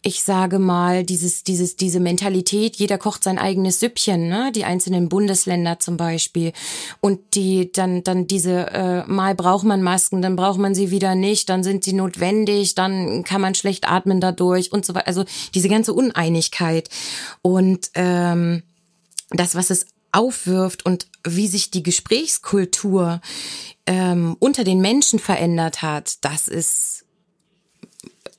[0.00, 4.50] ich sage mal, dieses, dieses, diese Mentalität, jeder kocht sein eigenes Süppchen, ne?
[4.54, 6.54] die einzelnen Bundesländer zum Beispiel.
[7.00, 11.14] Und die, dann, dann diese, äh, mal braucht man Masken, dann braucht man sie wieder
[11.14, 15.08] nicht, dann sind sie notwendig, dann kann man schlecht atmen dadurch und so weiter.
[15.08, 16.88] Also diese ganze Uneinigkeit.
[17.42, 18.62] Und ähm,
[19.30, 19.86] das, was es
[20.18, 23.20] aufwirft und wie sich die Gesprächskultur
[23.86, 27.04] ähm, unter den Menschen verändert hat, das ist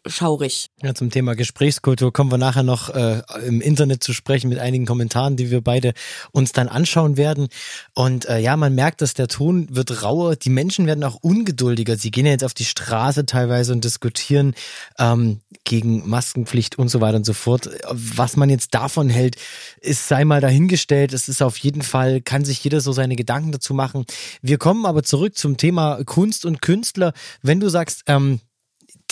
[0.06, 0.70] schaurig.
[0.82, 4.86] Ja, zum Thema Gesprächskultur kommen wir nachher noch äh, im Internet zu sprechen mit einigen
[4.86, 5.94] Kommentaren, die wir beide
[6.32, 7.48] uns dann anschauen werden.
[7.94, 10.36] Und äh, ja, man merkt, dass der Ton wird rauer.
[10.36, 11.98] Die Menschen werden auch ungeduldiger.
[11.98, 14.56] Sie gehen ja jetzt auf die Straße teilweise und diskutieren
[14.98, 17.70] ähm, gegen Maskenpflicht und so weiter und so fort.
[17.90, 19.36] Was man jetzt davon hält,
[19.82, 21.14] ist sei mal dahingestellt.
[21.14, 24.06] Es ist auf jeden Fall, kann sich jeder so seine Gedanken dazu machen.
[24.42, 27.14] Wir kommen aber zurück zum Thema Kunst und Künstler.
[27.42, 28.40] Wenn du sagst, ähm,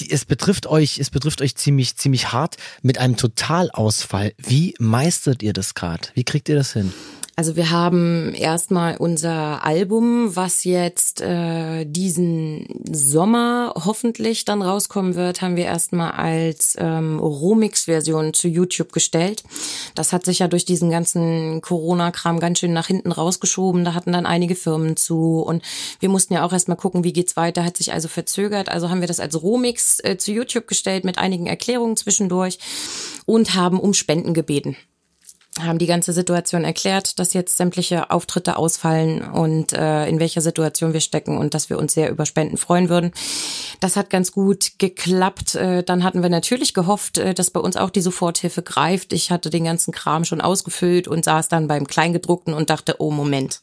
[0.01, 4.33] es betrifft euch, es betrifft euch ziemlich, ziemlich hart mit einem Totalausfall.
[4.38, 6.07] Wie meistert ihr das gerade?
[6.13, 6.93] Wie kriegt ihr das hin?
[7.39, 15.43] Also wir haben erstmal unser Album, was jetzt äh, diesen Sommer hoffentlich dann rauskommen wird,
[15.43, 19.43] haben wir erstmal als ähm, Romix-Version zu YouTube gestellt.
[19.93, 23.86] Das hat sich ja durch diesen ganzen Corona-Kram ganz schön nach hinten rausgeschoben.
[23.86, 25.62] Da hatten dann einige Firmen zu und
[26.00, 28.67] wir mussten ja auch erstmal gucken, wie geht's weiter, hat sich also verzögert.
[28.67, 32.58] Also haben wir das als Romix äh, zu YouTube gestellt mit einigen Erklärungen zwischendurch
[33.28, 34.76] und haben um Spenden gebeten
[35.63, 40.93] haben die ganze Situation erklärt, dass jetzt sämtliche Auftritte ausfallen und äh, in welcher Situation
[40.93, 43.11] wir stecken und dass wir uns sehr über Spenden freuen würden.
[43.79, 45.55] Das hat ganz gut geklappt.
[45.55, 49.13] Äh, dann hatten wir natürlich gehofft, äh, dass bei uns auch die Soforthilfe greift.
[49.13, 53.11] Ich hatte den ganzen Kram schon ausgefüllt und saß dann beim Kleingedruckten und dachte, oh
[53.11, 53.61] Moment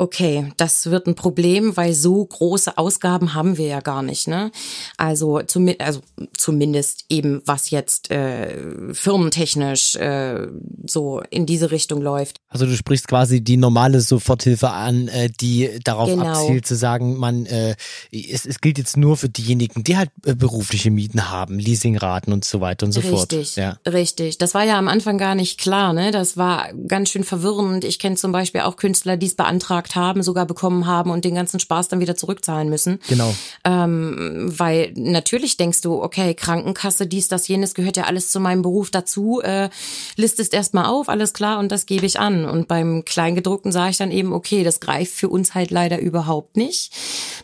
[0.00, 4.28] okay, das wird ein Problem, weil so große Ausgaben haben wir ja gar nicht.
[4.28, 4.50] Ne?
[4.96, 6.00] Also, zum, also
[6.36, 10.48] zumindest eben, was jetzt äh, firmentechnisch äh,
[10.86, 12.36] so in diese Richtung läuft.
[12.48, 16.24] Also du sprichst quasi die normale Soforthilfe an, äh, die darauf genau.
[16.24, 17.76] abzielt zu sagen, man äh,
[18.10, 22.46] es, es gilt jetzt nur für diejenigen, die halt äh, berufliche Mieten haben, Leasingraten und
[22.46, 23.32] so weiter und so richtig, fort.
[23.32, 23.78] Richtig, ja.
[23.86, 24.38] richtig.
[24.38, 25.92] Das war ja am Anfang gar nicht klar.
[25.92, 26.10] Ne?
[26.10, 27.84] Das war ganz schön verwirrend.
[27.84, 31.24] Ich kenne zum Beispiel auch Künstler, die es beantragt beantragt haben, sogar bekommen haben und
[31.24, 32.98] den ganzen Spaß dann wieder zurückzahlen müssen.
[33.08, 33.34] Genau.
[33.64, 38.62] Ähm, weil natürlich denkst du, okay, Krankenkasse, dies, das, jenes gehört ja alles zu meinem
[38.62, 39.40] Beruf dazu.
[39.42, 39.68] Äh,
[40.16, 42.44] listest erstmal auf, alles klar und das gebe ich an.
[42.44, 46.56] Und beim Kleingedruckten sage ich dann eben, okay, das greift für uns halt leider überhaupt
[46.56, 46.92] nicht.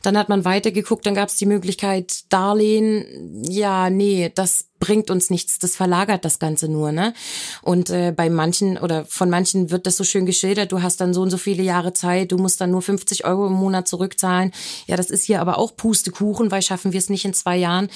[0.03, 3.45] Dann hat man weitergeguckt, dann gab es die Möglichkeit Darlehen.
[3.49, 7.13] Ja, nee, das bringt uns nichts, das verlagert das Ganze nur, ne?
[7.61, 11.13] Und äh, bei manchen oder von manchen wird das so schön geschildert, du hast dann
[11.13, 14.53] so und so viele Jahre Zeit, du musst dann nur 50 Euro im Monat zurückzahlen.
[14.87, 17.89] Ja, das ist hier aber auch Pustekuchen, weil schaffen wir es nicht in zwei Jahren,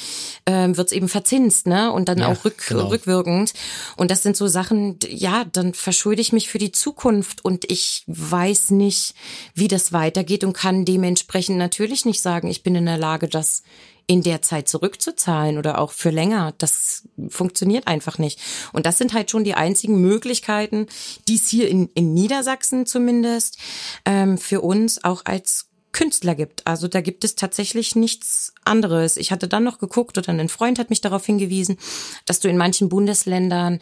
[0.47, 1.93] ähm, wird es eben verzinst, ne?
[1.93, 2.89] Und dann ja, auch rück, genau.
[2.89, 3.53] rückwirkend.
[3.97, 8.03] Und das sind so Sachen, ja, dann verschulde ich mich für die Zukunft und ich
[8.09, 9.15] weiß nicht,
[9.55, 13.63] wie das weitergeht und kann dementsprechend natürlich nicht sagen, ich bin in der Lage, das
[14.11, 16.53] in der Zeit zurückzuzahlen oder auch für länger.
[16.59, 18.41] Das funktioniert einfach nicht.
[18.73, 20.89] Und das sind halt schon die einzigen Möglichkeiten,
[21.29, 23.59] die es hier in, in Niedersachsen zumindest
[24.05, 26.67] ähm, für uns auch als Künstler gibt.
[26.67, 29.17] Also da gibt es tatsächlich nichts anderes.
[29.17, 31.79] Ich hatte dann noch geguckt oder ein Freund hat mich darauf hingewiesen,
[32.27, 33.79] dass du in manchen Bundesländern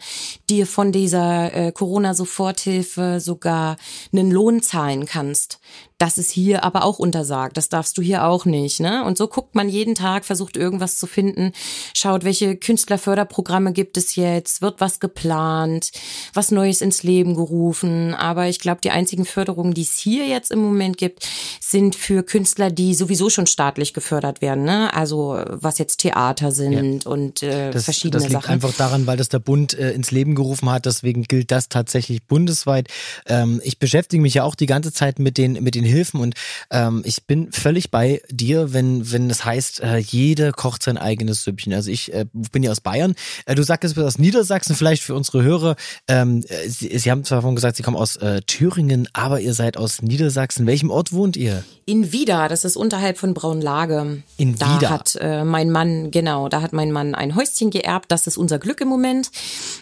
[0.47, 3.77] dir von dieser äh, Corona-Soforthilfe sogar
[4.11, 5.59] einen Lohn zahlen kannst.
[5.99, 8.79] Das ist hier aber auch untersagt, das darfst du hier auch nicht.
[8.79, 9.03] Ne?
[9.03, 11.51] Und so guckt man jeden Tag, versucht irgendwas zu finden,
[11.93, 15.91] schaut, welche Künstlerförderprogramme gibt es jetzt, wird was geplant,
[16.33, 18.13] was Neues ins Leben gerufen.
[18.13, 21.27] Aber ich glaube, die einzigen Förderungen, die es hier jetzt im Moment gibt,
[21.59, 24.63] sind für Künstler, die sowieso schon staatlich gefördert werden.
[24.63, 24.93] Ne?
[24.93, 27.11] Also was jetzt Theater sind ja.
[27.11, 28.53] und äh, das, verschiedene das liegt Sachen.
[28.53, 30.85] einfach daran, weil das der Bund äh, ins Leben gerufen hat.
[30.85, 32.87] Deswegen gilt das tatsächlich bundesweit.
[33.25, 36.35] Ähm, ich beschäftige mich ja auch die ganze Zeit mit den mit den Hilfen und
[36.71, 41.43] ähm, ich bin völlig bei dir, wenn wenn es heißt, äh, jeder kocht sein eigenes
[41.43, 41.73] Süppchen.
[41.73, 43.15] Also ich äh, bin ja aus Bayern.
[43.45, 44.75] Äh, du sagst, du bist aus Niedersachsen.
[44.75, 45.75] Vielleicht für unsere Hörer.
[46.07, 49.77] Ähm, Sie, Sie haben zwar vorhin gesagt, Sie kommen aus äh, Thüringen, aber ihr seid
[49.77, 50.65] aus Niedersachsen.
[50.67, 51.63] Welchem Ort wohnt ihr?
[51.85, 52.47] In Wieder.
[52.47, 54.21] Das ist unterhalb von Braunlage.
[54.37, 54.89] In da Wieder.
[54.89, 58.11] hat äh, mein Mann genau, da hat mein Mann ein Häuschen geerbt.
[58.11, 59.31] Das ist unser Glück im Moment,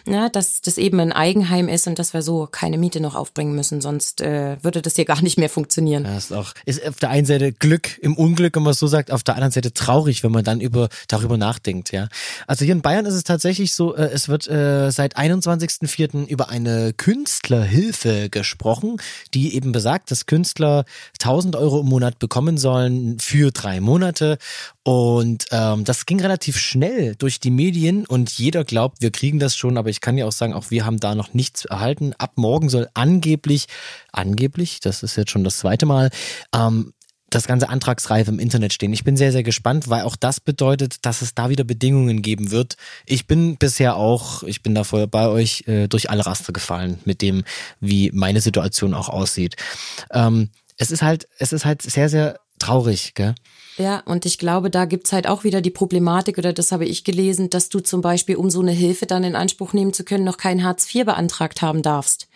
[0.06, 3.54] ja, dass das eben ein Eigenheim ist und dass wir so keine Miete noch aufbringen
[3.54, 3.80] müssen.
[3.80, 5.97] Sonst äh, würde das hier gar nicht mehr funktionieren.
[6.04, 8.86] Das ist auch ist auf der einen Seite Glück im Unglück, wenn man es so
[8.86, 11.92] sagt, auf der anderen Seite traurig, wenn man dann über darüber nachdenkt.
[11.92, 12.08] Ja,
[12.46, 16.26] also hier in Bayern ist es tatsächlich so, äh, es wird äh, seit 21.04.
[16.26, 18.96] über eine Künstlerhilfe gesprochen,
[19.34, 20.84] die eben besagt, dass Künstler
[21.20, 24.38] 1000 Euro im Monat bekommen sollen für drei Monate.
[24.88, 29.54] Und ähm, das ging relativ schnell durch die Medien und jeder glaubt, wir kriegen das
[29.54, 32.14] schon, aber ich kann ja auch sagen, auch wir haben da noch nichts erhalten.
[32.16, 33.66] Ab morgen soll angeblich,
[34.12, 36.08] angeblich, das ist jetzt schon das zweite Mal,
[36.54, 36.94] ähm,
[37.28, 38.94] das ganze Antragsreife im Internet stehen.
[38.94, 42.50] Ich bin sehr, sehr gespannt, weil auch das bedeutet, dass es da wieder Bedingungen geben
[42.50, 42.78] wird.
[43.04, 46.98] Ich bin bisher auch, ich bin da vorher bei euch, äh, durch alle Raster gefallen
[47.04, 47.44] mit dem,
[47.80, 49.56] wie meine Situation auch aussieht.
[50.12, 50.48] Ähm,
[50.78, 53.34] es ist halt, es ist halt sehr, sehr traurig, gell?
[53.78, 57.04] Ja, und ich glaube, da gibt's halt auch wieder die Problematik, oder das habe ich
[57.04, 60.24] gelesen, dass du zum Beispiel, um so eine Hilfe dann in Anspruch nehmen zu können,
[60.24, 62.28] noch kein Hartz IV beantragt haben darfst.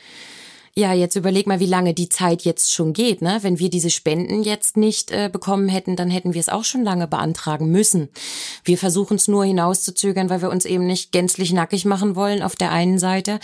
[0.74, 3.20] Ja, jetzt überleg mal, wie lange die Zeit jetzt schon geht.
[3.20, 3.40] Ne?
[3.42, 6.82] Wenn wir diese Spenden jetzt nicht äh, bekommen hätten, dann hätten wir es auch schon
[6.82, 8.08] lange beantragen müssen.
[8.64, 12.56] Wir versuchen es nur hinauszuzögern, weil wir uns eben nicht gänzlich nackig machen wollen auf
[12.56, 13.38] der einen Seite.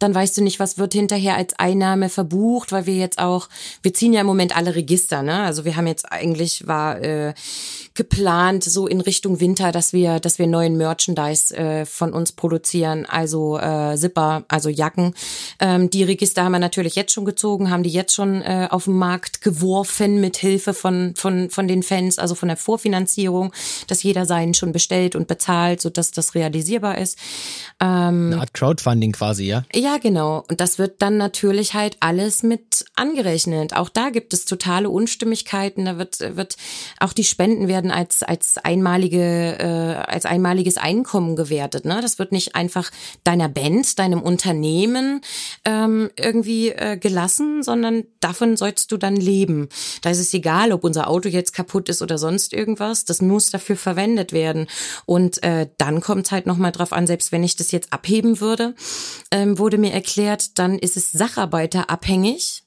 [0.00, 3.48] Dann weißt du nicht, was wird hinterher als Einnahme verbucht, weil wir jetzt auch,
[3.82, 5.22] wir ziehen ja im Moment alle Register.
[5.22, 5.44] Ne?
[5.44, 7.34] Also wir haben jetzt eigentlich, war äh,
[7.94, 13.06] geplant, so in Richtung Winter, dass wir, dass wir neuen Merchandise äh, von uns produzieren,
[13.06, 15.14] also äh, Zipper, also Jacken.
[15.60, 18.84] Ähm, die Register haben wir natürlich jetzt schon gezogen, haben die jetzt schon äh, auf
[18.84, 23.52] den Markt geworfen mit Hilfe von, von, von den Fans, also von der Vorfinanzierung,
[23.86, 27.16] dass jeder seinen schon bestellt und bezahlt, so dass das realisierbar ist.
[27.80, 29.64] Ähm, Eine Art Crowdfunding quasi, ja?
[29.72, 30.44] Ja, genau.
[30.50, 33.76] Und das wird dann natürlich halt alles mit angerechnet.
[33.76, 35.84] Auch da gibt es totale Unstimmigkeiten.
[35.84, 36.56] Da wird, wird
[36.98, 41.84] auch die Spenden werden werden als als einmalige äh, als einmaliges Einkommen gewertet.
[41.84, 42.00] Ne?
[42.00, 42.90] Das wird nicht einfach
[43.24, 45.20] deiner Band, deinem Unternehmen
[45.64, 49.68] ähm, irgendwie äh, gelassen, sondern davon sollst du dann leben.
[50.02, 53.04] Da ist es egal, ob unser Auto jetzt kaputt ist oder sonst irgendwas.
[53.04, 54.66] Das muss dafür verwendet werden.
[55.06, 57.06] Und äh, dann kommt es halt noch mal drauf an.
[57.06, 58.74] Selbst wenn ich das jetzt abheben würde,
[59.30, 62.63] ähm, wurde mir erklärt, dann ist es Sacharbeiterabhängig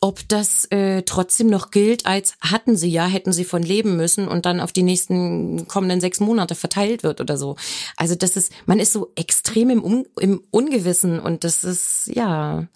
[0.00, 4.28] ob das äh, trotzdem noch gilt, als hatten sie ja, hätten sie von leben müssen
[4.28, 7.56] und dann auf die nächsten kommenden sechs Monate verteilt wird oder so.
[7.96, 12.68] Also das ist, man ist so extrem im, Un im Ungewissen und das ist, ja,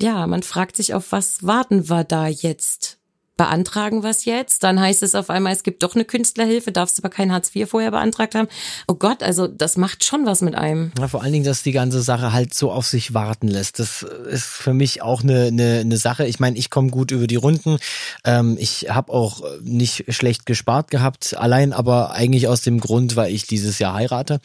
[0.00, 2.97] ja, man fragt sich, auf was warten wir da jetzt?
[3.38, 4.64] Beantragen es jetzt.
[4.64, 7.70] Dann heißt es auf einmal, es gibt doch eine Künstlerhilfe, darfst aber kein Hartz IV
[7.70, 8.48] vorher beantragt haben.
[8.86, 10.92] Oh Gott, also das macht schon was mit einem.
[10.98, 13.78] Ja, vor allen Dingen, dass die ganze Sache halt so auf sich warten lässt.
[13.78, 16.26] Das ist für mich auch eine, eine, eine Sache.
[16.26, 17.78] Ich meine, ich komme gut über die Runden.
[18.24, 23.32] Ähm, ich habe auch nicht schlecht gespart gehabt, allein aber eigentlich aus dem Grund, weil
[23.32, 24.40] ich dieses Jahr heirate.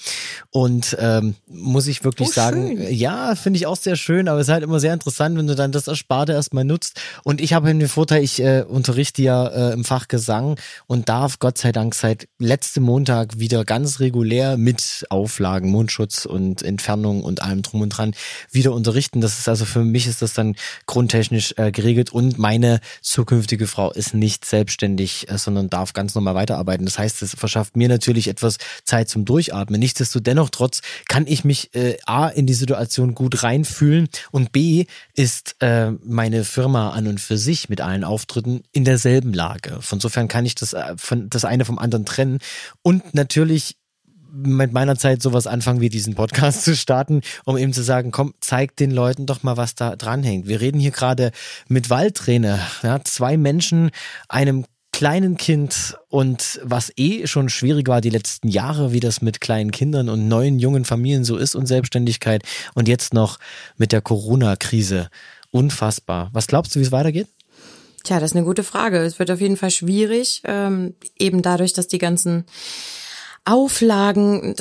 [0.52, 2.94] Und ähm, muss ich wirklich oh, sagen, schön.
[2.94, 5.56] ja, finde ich auch sehr schön, aber es ist halt immer sehr interessant, wenn du
[5.56, 7.02] dann das Ersparte erstmal nutzt.
[7.24, 11.40] Und ich habe den Vorteil, ich äh, unterrichte ja äh, im Fach Gesang und darf
[11.40, 17.42] Gott sei Dank seit letztem Montag wieder ganz regulär mit Auflagen, Mundschutz und Entfernung und
[17.42, 18.14] allem drum und dran
[18.52, 19.22] wieder unterrichten.
[19.22, 23.90] Das ist also für mich ist das dann grundtechnisch äh, geregelt und meine zukünftige Frau
[23.90, 26.84] ist nicht selbstständig, äh, sondern darf ganz normal weiterarbeiten.
[26.84, 29.80] Das heißt, es verschafft mir natürlich etwas Zeit zum Durchatmen.
[29.80, 35.92] Nichtsdestotrotz kann ich mich äh, A in die Situation gut reinfühlen und B ist äh,
[36.04, 39.78] meine Firma an und für sich mit allen Auftritten in derselben Lage.
[39.82, 42.40] Von insofern kann ich das, äh, von, das eine vom anderen trennen.
[42.82, 43.78] Und natürlich
[44.36, 48.34] mit meiner Zeit sowas anfangen wie diesen Podcast zu starten, um eben zu sagen, komm,
[48.40, 50.48] zeig den Leuten doch mal, was da dranhängt.
[50.48, 51.32] Wir reden hier gerade
[51.68, 53.92] mit Waldträne, ja, zwei Menschen,
[54.28, 59.42] einem kleinen Kind und was eh schon schwierig war die letzten Jahre, wie das mit
[59.42, 63.38] kleinen Kindern und neuen jungen Familien so ist und Selbstständigkeit und jetzt noch
[63.78, 65.10] mit der Corona-Krise.
[65.52, 66.30] Unfassbar.
[66.32, 67.28] Was glaubst du, wie es weitergeht?
[68.04, 69.00] Tja, das ist eine gute Frage.
[69.00, 72.46] Es wird auf jeden Fall schwierig, ähm, eben dadurch, dass die ganzen
[73.46, 74.56] Auflagen,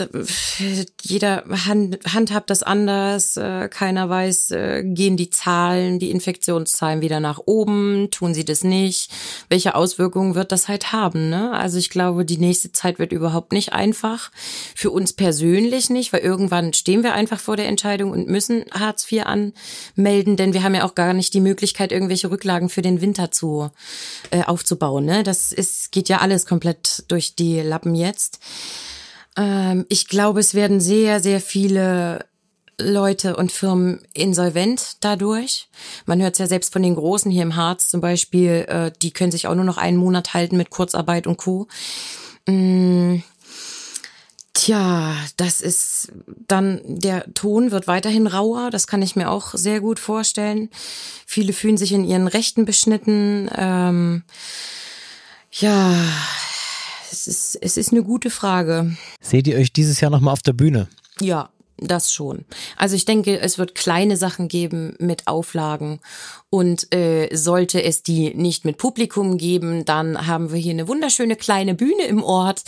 [1.01, 7.21] jeder hand, handhabt das anders, äh, keiner weiß, äh, gehen die Zahlen, die Infektionszahlen wieder
[7.21, 9.09] nach oben, tun sie das nicht,
[9.49, 11.53] welche Auswirkungen wird das halt haben, ne?
[11.53, 14.33] Also ich glaube, die nächste Zeit wird überhaupt nicht einfach,
[14.75, 19.07] für uns persönlich nicht, weil irgendwann stehen wir einfach vor der Entscheidung und müssen Hartz
[19.13, 23.01] IV anmelden, denn wir haben ja auch gar nicht die Möglichkeit, irgendwelche Rücklagen für den
[23.01, 23.71] Winter zu
[24.33, 25.23] äh, aufzubauen, ne?
[25.23, 28.41] Das ist, geht ja alles komplett durch die Lappen jetzt.
[29.37, 32.27] Ähm, ich glaube, es werden sehr, sehr viele
[32.79, 35.69] Leute und Firmen insolvent dadurch.
[36.07, 39.13] Man hört es ja selbst von den Großen hier im Harz zum Beispiel, äh, die
[39.13, 41.69] können sich auch nur noch einen Monat halten mit Kurzarbeit und Co.
[42.47, 43.19] Mm,
[44.55, 46.13] tja, das ist
[46.49, 50.71] dann, der Ton wird weiterhin rauer, das kann ich mir auch sehr gut vorstellen.
[51.27, 53.51] Viele fühlen sich in ihren Rechten beschnitten.
[53.57, 54.25] Ähm,
[55.53, 55.95] ja,
[57.27, 58.97] es ist, es ist eine gute Frage.
[59.21, 60.89] Seht ihr euch dieses Jahr nochmal auf der Bühne?
[61.21, 62.45] Ja, das schon.
[62.77, 66.01] Also ich denke, es wird kleine Sachen geben mit Auflagen
[66.51, 71.37] und äh, sollte es die nicht mit Publikum geben, dann haben wir hier eine wunderschöne
[71.37, 72.63] kleine Bühne im Ort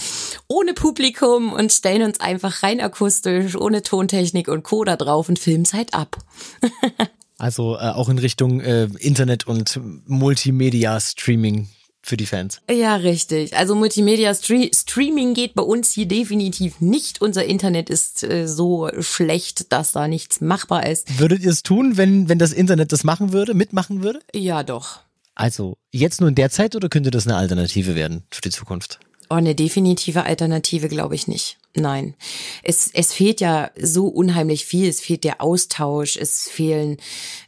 [0.48, 4.84] ohne Publikum und stellen uns einfach rein akustisch, ohne Tontechnik und Co.
[4.84, 6.16] da drauf und filmen es halt ab.
[7.38, 11.68] also äh, auch in Richtung äh, Internet und Multimedia-Streaming
[12.04, 12.60] für die Fans.
[12.70, 13.56] Ja, richtig.
[13.56, 17.22] Also Multimedia Stre Streaming geht bei uns hier definitiv nicht.
[17.22, 21.18] Unser Internet ist äh, so schlecht, dass da nichts machbar ist.
[21.18, 24.20] Würdet ihr es tun, wenn, wenn das Internet das machen würde, mitmachen würde?
[24.34, 25.00] Ja, doch.
[25.34, 29.00] Also jetzt nur in der Zeit oder könnte das eine Alternative werden für die Zukunft?
[29.30, 31.58] Oh, eine definitive Alternative glaube ich nicht.
[31.76, 32.14] Nein.
[32.62, 34.88] Es, es fehlt ja so unheimlich viel.
[34.88, 36.16] Es fehlt der Austausch.
[36.16, 36.98] Es fehlen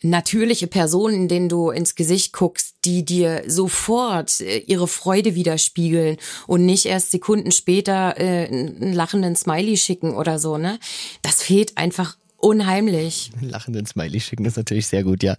[0.03, 6.17] natürliche Personen, denen du ins Gesicht guckst, die dir sofort äh, ihre Freude widerspiegeln
[6.49, 10.81] und nicht erst Sekunden später äh, einen lachenden Smiley schicken oder so, ne?
[11.23, 13.33] Das fehlt einfach Unheimlich.
[13.41, 15.37] Lachenden Smiley schicken ist natürlich sehr gut, ja.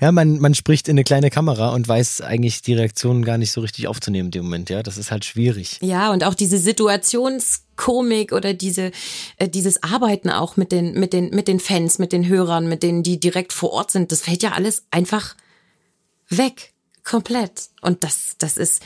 [0.00, 3.50] Ja, man, man spricht in eine kleine Kamera und weiß eigentlich die Reaktionen gar nicht
[3.50, 4.82] so richtig aufzunehmen in dem Moment, ja.
[4.82, 5.78] Das ist halt schwierig.
[5.80, 8.92] Ja, und auch diese Situationskomik oder diese,
[9.36, 12.82] äh, dieses Arbeiten auch mit den, mit den, mit den Fans, mit den Hörern, mit
[12.82, 15.34] denen, die direkt vor Ort sind, das fällt ja alles einfach
[16.28, 16.72] weg.
[17.02, 17.70] Komplett.
[17.80, 18.82] Und das, das ist,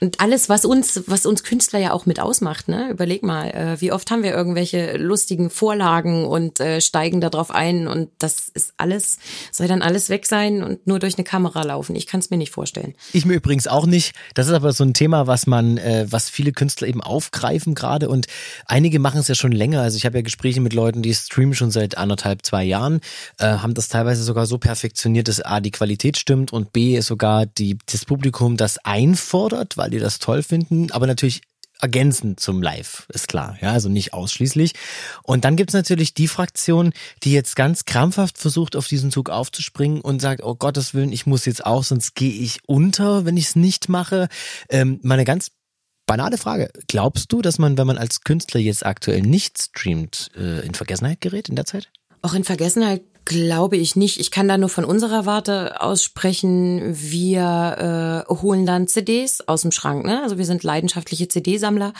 [0.00, 2.90] und alles, was uns, was uns Künstler ja auch mit ausmacht, ne?
[2.90, 7.86] Überleg mal, äh, wie oft haben wir irgendwelche lustigen Vorlagen und äh, steigen darauf ein
[7.86, 9.18] und das ist alles,
[9.52, 11.94] soll dann alles weg sein und nur durch eine Kamera laufen.
[11.94, 12.94] Ich kann es mir nicht vorstellen.
[13.12, 14.14] Ich mir übrigens auch nicht.
[14.34, 18.08] Das ist aber so ein Thema, was man, äh, was viele Künstler eben aufgreifen gerade
[18.08, 18.26] und
[18.66, 19.80] einige machen es ja schon länger.
[19.80, 23.00] Also ich habe ja Gespräche mit Leuten, die streamen schon seit anderthalb, zwei Jahren,
[23.38, 27.46] äh, haben das teilweise sogar so perfektioniert, dass A, die Qualität stimmt und B, sogar
[27.46, 31.42] die, das Publikum das einfordert, weil die das toll finden, aber natürlich
[31.78, 34.72] ergänzend zum Live, ist klar, ja, also nicht ausschließlich.
[35.22, 40.00] Und dann gibt's natürlich die Fraktion, die jetzt ganz krampfhaft versucht, auf diesen Zug aufzuspringen
[40.00, 43.48] und sagt, oh Gottes Willen, ich muss jetzt auch, sonst gehe ich unter, wenn ich
[43.48, 44.28] es nicht mache.
[44.70, 45.50] Ähm, meine ganz
[46.06, 50.64] banale Frage, glaubst du, dass man, wenn man als Künstler jetzt aktuell nicht streamt, äh,
[50.64, 51.90] in Vergessenheit gerät in der Zeit?
[52.22, 54.20] Auch in Vergessenheit Glaube ich nicht.
[54.20, 56.82] Ich kann da nur von unserer Warte aussprechen.
[56.94, 60.04] Wir äh, holen dann CDs aus dem Schrank.
[60.04, 60.22] Ne?
[60.22, 61.94] Also wir sind leidenschaftliche CD-Sammler.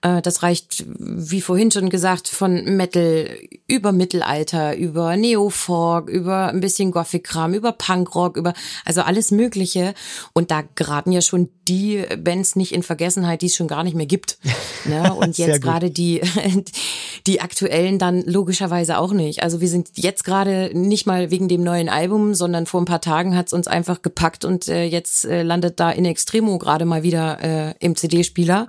[0.00, 3.28] Äh, das reicht, wie vorhin schon gesagt, von Metal
[3.66, 8.54] über Mittelalter, über Neofolk, über ein bisschen Gothic-Kram, über Punkrock, über
[8.86, 9.92] also alles Mögliche.
[10.32, 13.94] Und da geraten ja schon die Bands nicht in Vergessenheit, die es schon gar nicht
[13.94, 14.38] mehr gibt.
[14.86, 15.12] Ne?
[15.22, 16.22] Und jetzt gerade die
[17.26, 19.42] die aktuellen dann logischerweise auch nicht.
[19.42, 23.00] Also wir sind jetzt gerade nicht mal wegen dem neuen Album, sondern vor ein paar
[23.00, 27.02] Tagen hat's uns einfach gepackt und äh, jetzt äh, landet da in Extremo gerade mal
[27.02, 28.68] wieder äh, im CD-Spieler.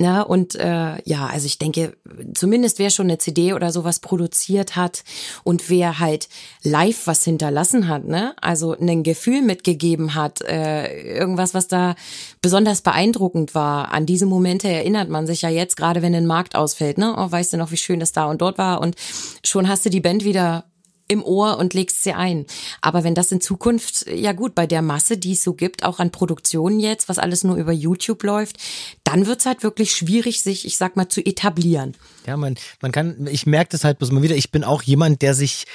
[0.00, 1.96] Ja, und äh, ja, also ich denke,
[2.34, 5.04] zumindest wer schon eine CD oder sowas produziert hat
[5.44, 6.28] und wer halt
[6.64, 11.94] live was hinterlassen hat, ne, also ein Gefühl mitgegeben hat, äh, irgendwas, was da
[12.42, 13.92] besonders beeindruckend war.
[13.92, 17.14] An diese Momente erinnert man sich ja jetzt, gerade wenn ein Markt ausfällt, ne?
[17.16, 18.80] Oh, weißt du noch, wie schön das da und dort war?
[18.80, 18.96] Und
[19.44, 20.64] schon hast du die Band wieder
[21.08, 22.46] im Ohr und legst sie ein.
[22.80, 25.98] Aber wenn das in Zukunft, ja gut, bei der Masse, die es so gibt, auch
[25.98, 28.56] an Produktionen jetzt, was alles nur über YouTube läuft,
[29.04, 31.94] dann wird's halt wirklich schwierig, sich, ich sag mal, zu etablieren.
[32.26, 35.22] Ja, man, man kann, ich merke das halt bloß mal wieder, ich bin auch jemand,
[35.22, 35.66] der sich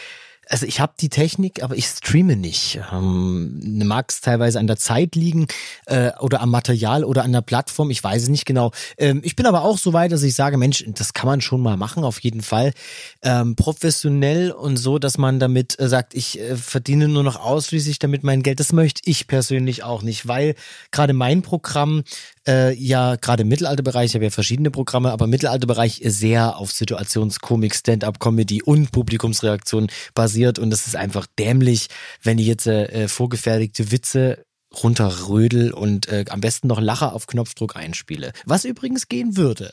[0.49, 2.79] also ich habe die Technik, aber ich streame nicht.
[2.91, 5.47] Ähm, Mag es teilweise an der Zeit liegen
[5.85, 8.71] äh, oder am Material oder an der Plattform, ich weiß es nicht genau.
[8.97, 11.61] Ähm, ich bin aber auch so weit, dass ich sage, Mensch, das kann man schon
[11.61, 12.73] mal machen, auf jeden Fall.
[13.21, 17.99] Ähm, professionell und so, dass man damit äh, sagt, ich äh, verdiene nur noch ausschließlich
[17.99, 18.59] damit mein Geld.
[18.59, 20.55] Das möchte ich persönlich auch nicht, weil
[20.91, 22.03] gerade mein Programm
[22.49, 27.75] äh, ja gerade im Mittelalterbereich, ich habe ja verschiedene Programme, aber Mittelalterbereich sehr auf Situationskomik,
[27.75, 30.57] Stand-up-Comedy und Publikumsreaktion basiert.
[30.57, 31.87] Und das ist einfach dämlich,
[32.23, 34.45] wenn ich jetzt äh, vorgefertigte Witze
[34.83, 38.31] runterrödel und äh, am besten noch Lacher auf Knopfdruck einspiele.
[38.45, 39.71] Was übrigens gehen würde.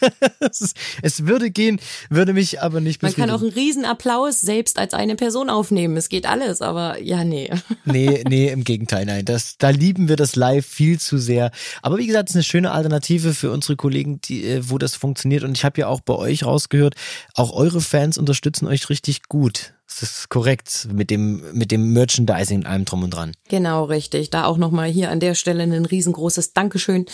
[0.40, 1.80] es, würde gehen,
[2.10, 5.96] würde mich aber nicht Man kann auch einen Riesenapplaus selbst als eine Person aufnehmen.
[5.96, 7.50] Es geht alles, aber ja, nee.
[7.84, 9.24] nee, nee, im Gegenteil, nein.
[9.24, 11.50] Das, da lieben wir das live viel zu sehr.
[11.80, 14.94] Aber wie gesagt, es ist eine schöne Alternative für unsere Kollegen, die, äh, wo das
[14.94, 15.42] funktioniert.
[15.44, 16.94] Und ich habe ja auch bei euch rausgehört,
[17.34, 19.73] auch eure Fans unterstützen euch richtig gut.
[20.00, 23.32] Das ist korrekt mit dem, mit dem Merchandising und allem drum und dran.
[23.48, 24.30] Genau, richtig.
[24.30, 27.06] Da auch nochmal hier an der Stelle ein riesengroßes Dankeschön.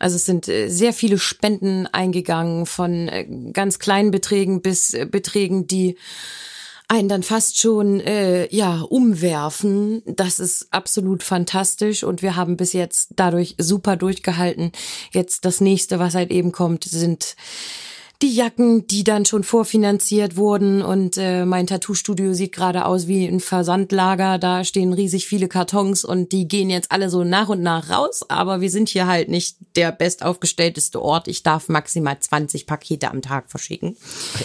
[0.00, 5.06] Also es sind äh, sehr viele Spenden eingegangen von äh, ganz kleinen Beträgen bis äh,
[5.06, 5.96] Beträgen, die
[6.88, 10.02] einen dann fast schon äh, ja umwerfen.
[10.06, 14.72] Das ist absolut fantastisch und wir haben bis jetzt dadurch super durchgehalten.
[15.12, 17.36] Jetzt das nächste, was halt eben kommt, sind
[18.22, 23.26] die Jacken, die dann schon vorfinanziert wurden und äh, mein Tattoo-Studio sieht gerade aus wie
[23.26, 24.38] ein Versandlager.
[24.38, 28.24] Da stehen riesig viele Kartons und die gehen jetzt alle so nach und nach raus.
[28.28, 31.28] Aber wir sind hier halt nicht der bestaufgestellteste Ort.
[31.28, 33.96] Ich darf maximal 20 Pakete am Tag verschicken.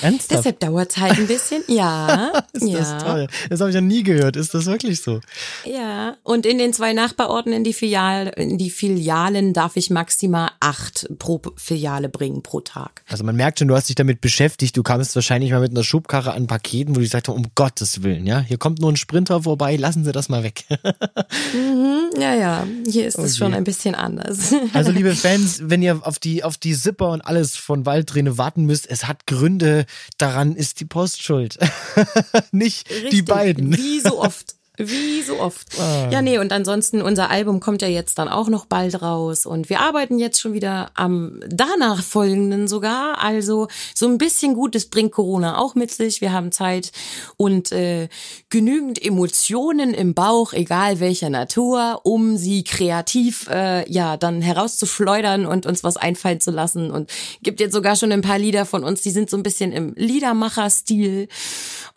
[0.01, 0.31] Ernsthaft?
[0.31, 1.63] Deshalb dauert es halt ein bisschen.
[1.67, 2.43] Ja.
[2.53, 2.79] ist ja.
[2.79, 3.27] das toll.
[3.49, 4.35] Das habe ich ja nie gehört.
[4.35, 5.19] Ist das wirklich so?
[5.65, 6.17] Ja.
[6.23, 11.07] Und in den zwei Nachbarorten in die, Filial, in die Filialen darf ich maximal acht
[11.19, 13.03] pro Filiale bringen pro Tag.
[13.07, 14.75] Also man merkt schon, du hast dich damit beschäftigt.
[14.75, 18.03] Du kamst wahrscheinlich mal mit einer Schubkarre an Paketen, wo du gesagt hast, um Gottes
[18.03, 20.65] Willen, ja, hier kommt nur ein Sprinter vorbei, lassen Sie das mal weg.
[21.53, 24.53] mhm, ja, ja, hier ist es schon ein bisschen anders.
[24.73, 28.65] also liebe Fans, wenn ihr auf die, auf die Zipper und alles von Waldträne warten
[28.65, 29.85] müsst, es hat Gründe,
[30.17, 31.59] daran ist die Post schuld.
[32.51, 33.77] Nicht Richtig, die beiden.
[33.77, 34.55] Wie so oft.
[34.81, 35.67] Wie so oft.
[35.77, 36.07] Ah.
[36.09, 39.69] Ja, nee, und ansonsten, unser Album kommt ja jetzt dann auch noch bald raus und
[39.69, 43.21] wir arbeiten jetzt schon wieder am danach folgenden sogar.
[43.21, 46.21] Also so ein bisschen Gutes bringt Corona auch mit sich.
[46.21, 46.93] Wir haben Zeit
[47.35, 48.07] und äh,
[48.49, 55.65] genügend Emotionen im Bauch, egal welcher Natur, um sie kreativ äh, ja dann herauszuschleudern und
[55.65, 56.89] uns was einfallen zu lassen.
[56.89, 57.11] Und
[57.43, 59.93] gibt jetzt sogar schon ein paar Lieder von uns, die sind so ein bisschen im
[59.95, 61.27] Liedermacher-Stil.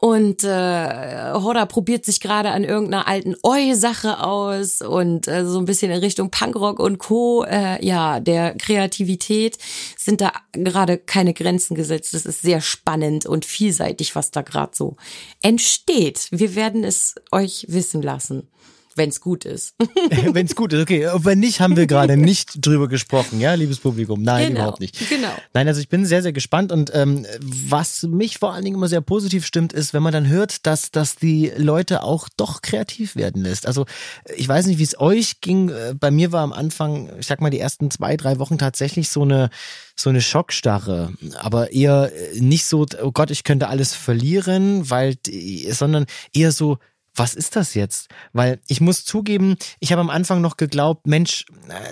[0.05, 5.65] Und äh, Horda probiert sich gerade an irgendeiner alten Oi-Sache aus und äh, so ein
[5.65, 7.45] bisschen in Richtung Punkrock und Co.
[7.45, 9.59] Äh, ja, der Kreativität
[9.97, 12.15] sind da gerade keine Grenzen gesetzt.
[12.15, 14.97] Das ist sehr spannend und vielseitig, was da gerade so
[15.41, 16.27] entsteht.
[16.33, 18.49] Wir werden es euch wissen lassen.
[18.97, 19.75] Wenn es gut ist.
[20.33, 21.09] Wenn es gut ist, okay.
[21.15, 24.23] Wenn nicht, haben wir gerade nicht drüber gesprochen, ja, liebes Publikum.
[24.23, 25.09] Nein, genau, überhaupt nicht.
[25.09, 25.33] Genau.
[25.55, 28.89] Nein, also ich bin sehr, sehr gespannt und ähm, was mich vor allen Dingen immer
[28.89, 33.17] sehr positiv stimmt, ist, wenn man dann hört, dass, dass die Leute auch doch kreativ
[33.17, 33.67] werden lässt.
[33.67, 33.87] Also
[34.37, 35.71] ich weiß nicht, wie es euch ging.
[35.71, 39.09] Äh, bei mir war am Anfang, ich sag mal, die ersten zwei, drei Wochen tatsächlich
[39.09, 39.51] so eine
[39.95, 45.17] so eine Schockstarre, aber eher nicht so, oh Gott, ich könnte alles verlieren, weil,
[45.71, 46.79] sondern eher so,
[47.15, 48.09] was ist das jetzt?
[48.33, 51.45] Weil ich muss zugeben, ich habe am Anfang noch geglaubt, Mensch,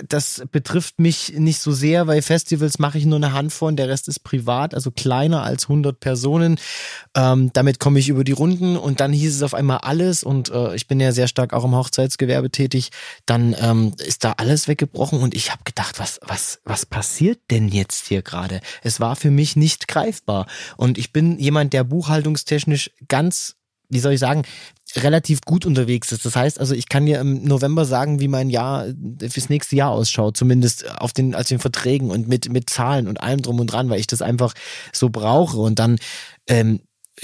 [0.07, 3.87] das betrifft mich nicht so sehr, weil Festivals mache ich nur eine Handvoll und der
[3.87, 6.59] Rest ist privat, also kleiner als 100 Personen.
[7.15, 10.49] Ähm, damit komme ich über die Runden und dann hieß es auf einmal alles und
[10.49, 12.89] äh, ich bin ja sehr stark auch im Hochzeitsgewerbe tätig.
[13.27, 17.67] Dann ähm, ist da alles weggebrochen und ich habe gedacht, was, was, was passiert denn
[17.67, 18.59] jetzt hier gerade?
[18.81, 20.47] Es war für mich nicht greifbar
[20.77, 23.55] und ich bin jemand, der buchhaltungstechnisch ganz
[23.91, 24.43] wie soll ich sagen,
[24.97, 26.25] relativ gut unterwegs ist.
[26.25, 28.87] Das heißt also, ich kann dir im November sagen, wie mein Jahr
[29.19, 33.21] fürs nächste Jahr ausschaut, zumindest auf den, als den Verträgen und mit, mit Zahlen und
[33.21, 34.53] allem drum und dran, weil ich das einfach
[34.93, 35.57] so brauche.
[35.57, 35.97] Und dann
[36.47, 36.81] ähm,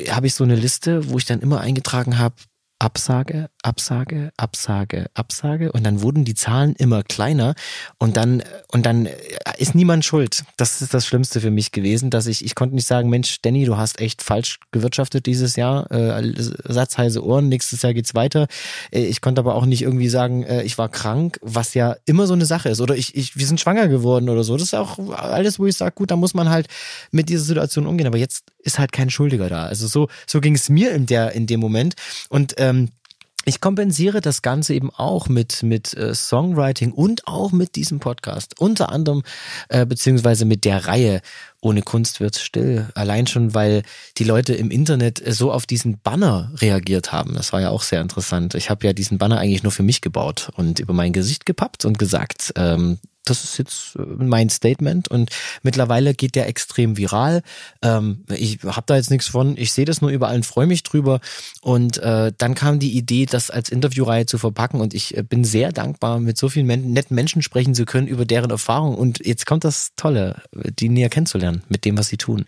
[0.09, 2.35] habe ich so eine Liste, wo ich dann immer eingetragen habe,
[2.79, 7.55] Absage, Absage, Absage, Absage und dann wurden die Zahlen immer kleiner
[7.97, 9.09] und dann und dann
[9.57, 10.43] ist niemand schuld.
[10.57, 13.65] Das ist das Schlimmste für mich gewesen, dass ich ich konnte nicht sagen, Mensch, Danny,
[13.65, 18.47] du hast echt falsch gewirtschaftet dieses Jahr, äh, Satzheise Ohren, nächstes Jahr geht's weiter.
[18.91, 22.27] Äh, ich konnte aber auch nicht irgendwie sagen, äh, ich war krank, was ja immer
[22.27, 24.53] so eine Sache ist oder ich, ich wir sind schwanger geworden oder so.
[24.53, 26.67] Das ist auch alles, wo ich sage, gut, da muss man halt
[27.09, 29.65] mit dieser Situation umgehen, aber jetzt ist halt kein Schuldiger da.
[29.65, 31.95] Also so so ging es mir in der in dem Moment
[32.29, 32.89] und ähm,
[33.49, 38.59] Ich kompensiere das Ganze eben auch mit, mit äh, Songwriting und auch mit diesem Podcast.
[38.59, 39.23] Unter anderem,
[39.69, 41.21] äh, beziehungsweise mit der Reihe
[41.61, 42.89] Ohne Kunst wird's still.
[42.93, 43.83] Allein schon, weil
[44.17, 47.35] die Leute im Internet so auf diesen Banner reagiert haben.
[47.35, 48.53] Das war ja auch sehr interessant.
[48.53, 51.85] Ich habe ja diesen Banner eigentlich nur für mich gebaut und über mein Gesicht gepappt
[51.85, 52.99] und gesagt, ähm,
[53.29, 55.29] das ist jetzt äh, mein Statement und
[55.63, 57.41] mittlerweile geht der extrem viral.
[57.81, 60.83] Ähm, ich habe da jetzt nichts von, ich sehe das nur überall und freue mich
[60.83, 61.19] drüber.
[61.61, 65.43] Und äh, dann kam die Idee, das als Interviewreihe zu verpacken und ich äh, bin
[65.43, 68.95] sehr dankbar, mit so vielen netten Menschen sprechen zu können über deren Erfahrung.
[68.95, 72.45] Und jetzt kommt das Tolle, die näher kennenzulernen mit dem, was sie tun.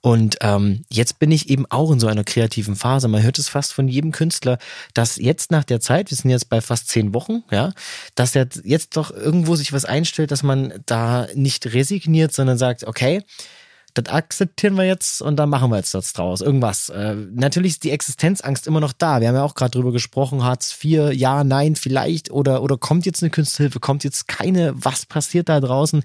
[0.00, 3.08] Und ähm, jetzt bin ich eben auch in so einer kreativen Phase.
[3.08, 4.58] Man hört es fast von jedem Künstler,
[4.94, 7.72] dass jetzt nach der Zeit, wir sind jetzt bei fast zehn Wochen, ja,
[8.14, 12.56] dass er jetzt doch irgendwo sich was einstellt einstellt, dass man da nicht resigniert, sondern
[12.56, 13.22] sagt, okay,
[13.94, 16.40] das akzeptieren wir jetzt und dann machen wir jetzt das draus.
[16.40, 16.88] Irgendwas.
[16.88, 19.20] Äh, natürlich ist die Existenzangst immer noch da.
[19.20, 22.30] Wir haben ja auch gerade drüber gesprochen, Hartz IV, ja, nein, vielleicht.
[22.30, 26.02] Oder, oder kommt jetzt eine Künstlerhilfe, kommt jetzt keine, was passiert da draußen?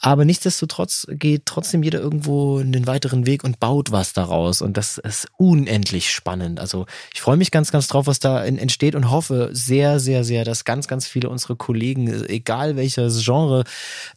[0.00, 4.62] Aber nichtsdestotrotz geht trotzdem jeder irgendwo einen weiteren Weg und baut was daraus.
[4.62, 6.60] Und das ist unendlich spannend.
[6.60, 10.44] Also ich freue mich ganz, ganz drauf, was da entsteht und hoffe sehr, sehr, sehr,
[10.44, 13.64] dass ganz, ganz viele unserer Kollegen, egal welches Genre,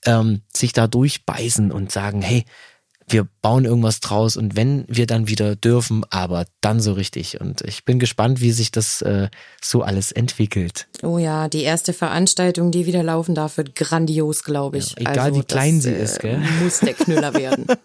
[0.06, 2.46] ähm, sich da durchbeißen und sagen, hey,
[3.12, 7.42] wir bauen irgendwas draus und wenn wir dann wieder dürfen, aber dann so richtig.
[7.42, 9.30] Und ich bin gespannt, wie sich das äh,
[9.62, 10.88] so alles entwickelt.
[11.04, 14.92] Oh ja, die erste Veranstaltung, die wieder laufen darf, wird grandios, glaube ich.
[14.92, 16.42] Ja, egal also, wie klein das, sie ist, gell?
[16.64, 17.66] Muss der Knüller werden.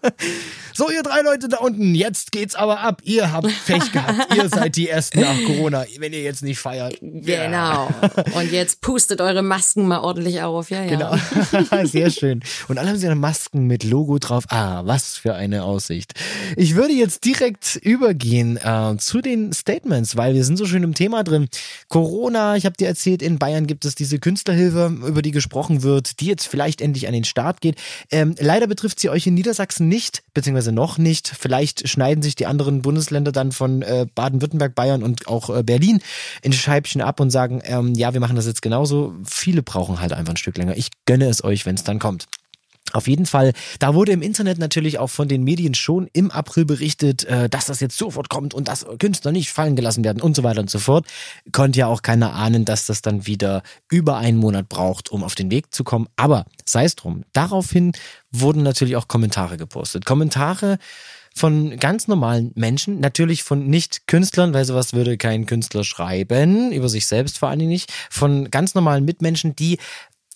[0.77, 3.01] So, ihr drei Leute da unten, jetzt geht's aber ab.
[3.03, 4.35] Ihr habt Pech gehabt.
[4.35, 6.99] ihr seid die Ersten nach Corona, wenn ihr jetzt nicht feiert.
[7.01, 7.89] Genau.
[8.35, 10.69] Und jetzt pustet eure Masken mal ordentlich auf.
[10.69, 10.89] Ja, ja.
[10.89, 11.85] Genau.
[11.85, 12.43] Sehr schön.
[12.67, 14.43] Und alle haben sie ihre Masken mit Logo drauf.
[14.49, 16.13] Ah, was für eine Aussicht.
[16.55, 20.93] Ich würde jetzt direkt übergehen äh, zu den Statements, weil wir sind so schön im
[20.93, 21.47] Thema drin.
[21.87, 26.19] Corona, ich habe dir erzählt, in Bayern gibt es diese Künstlerhilfe, über die gesprochen wird,
[26.19, 27.77] die jetzt vielleicht endlich an den Start geht.
[28.11, 31.27] Ähm, leider betrifft sie euch in Niedersachsen nicht, beziehungsweise beziehungsweise noch nicht.
[31.27, 35.99] Vielleicht schneiden sich die anderen Bundesländer dann von äh, Baden-Württemberg, Bayern und auch äh, Berlin
[36.41, 39.13] in Scheibchen ab und sagen, ähm, ja, wir machen das jetzt genauso.
[39.25, 40.77] Viele brauchen halt einfach ein Stück länger.
[40.77, 42.27] Ich gönne es euch, wenn es dann kommt.
[42.93, 46.65] Auf jeden Fall, da wurde im Internet natürlich auch von den Medien schon im April
[46.65, 50.35] berichtet, äh, dass das jetzt sofort kommt und dass Künstler nicht fallen gelassen werden und
[50.35, 51.05] so weiter und so fort.
[51.51, 53.61] Konnte ja auch keiner ahnen, dass das dann wieder
[53.91, 56.07] über einen Monat braucht, um auf den Weg zu kommen.
[56.15, 57.23] Aber sei es drum.
[57.33, 57.91] Daraufhin
[58.31, 60.05] wurden natürlich auch Kommentare gepostet.
[60.05, 60.77] Kommentare
[61.37, 67.05] von ganz normalen Menschen, natürlich von Nicht-Künstlern, weil sowas würde kein Künstler schreiben, über sich
[67.05, 69.77] selbst vor allen Dingen nicht, von ganz normalen Mitmenschen, die,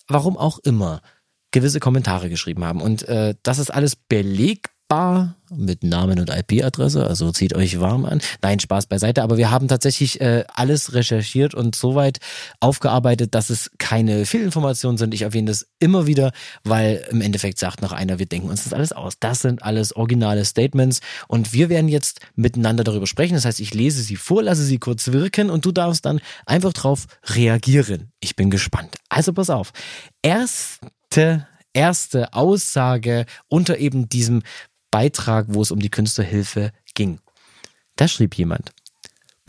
[0.06, 1.02] warum auch immer,
[1.52, 2.80] gewisse Kommentare geschrieben haben.
[2.80, 8.20] Und äh, das ist alles belegbar mit Namen und IP-Adresse, also zieht euch warm an.
[8.42, 12.18] Nein, Spaß beiseite, aber wir haben tatsächlich äh, alles recherchiert und soweit
[12.60, 15.14] aufgearbeitet, dass es keine Fehlinformationen sind.
[15.14, 16.32] Ich erwähne das immer wieder,
[16.64, 19.14] weil im Endeffekt sagt noch einer, wir denken uns das alles aus.
[19.20, 23.34] Das sind alles originale Statements und wir werden jetzt miteinander darüber sprechen.
[23.34, 26.72] Das heißt, ich lese sie vor, lasse sie kurz wirken und du darfst dann einfach
[26.72, 28.12] drauf reagieren.
[28.20, 28.96] Ich bin gespannt.
[29.08, 29.72] Also pass auf.
[31.12, 34.42] Erste erste Aussage unter eben diesem
[34.90, 37.20] Beitrag, wo es um die Künstlerhilfe ging.
[37.96, 38.72] Da schrieb jemand,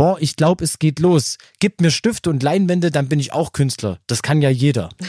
[0.03, 1.37] boah, ich glaube, es geht los.
[1.59, 3.99] Gib mir Stifte und Leinwände, dann bin ich auch Künstler.
[4.05, 4.89] Das kann ja jeder.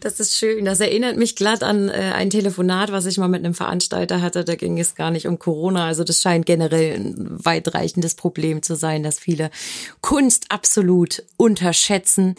[0.00, 0.64] Das ist schön.
[0.64, 4.44] Das erinnert mich glatt an äh, ein Telefonat, was ich mal mit einem Veranstalter hatte.
[4.44, 5.86] Da ging es gar nicht um Corona.
[5.86, 7.14] Also das scheint generell ein
[7.44, 9.50] weitreichendes Problem zu sein, dass viele
[10.00, 12.34] Kunst absolut unterschätzen.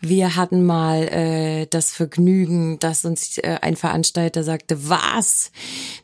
[0.00, 5.52] Wir hatten mal äh, das Vergnügen, dass uns äh, ein Veranstalter sagte, was?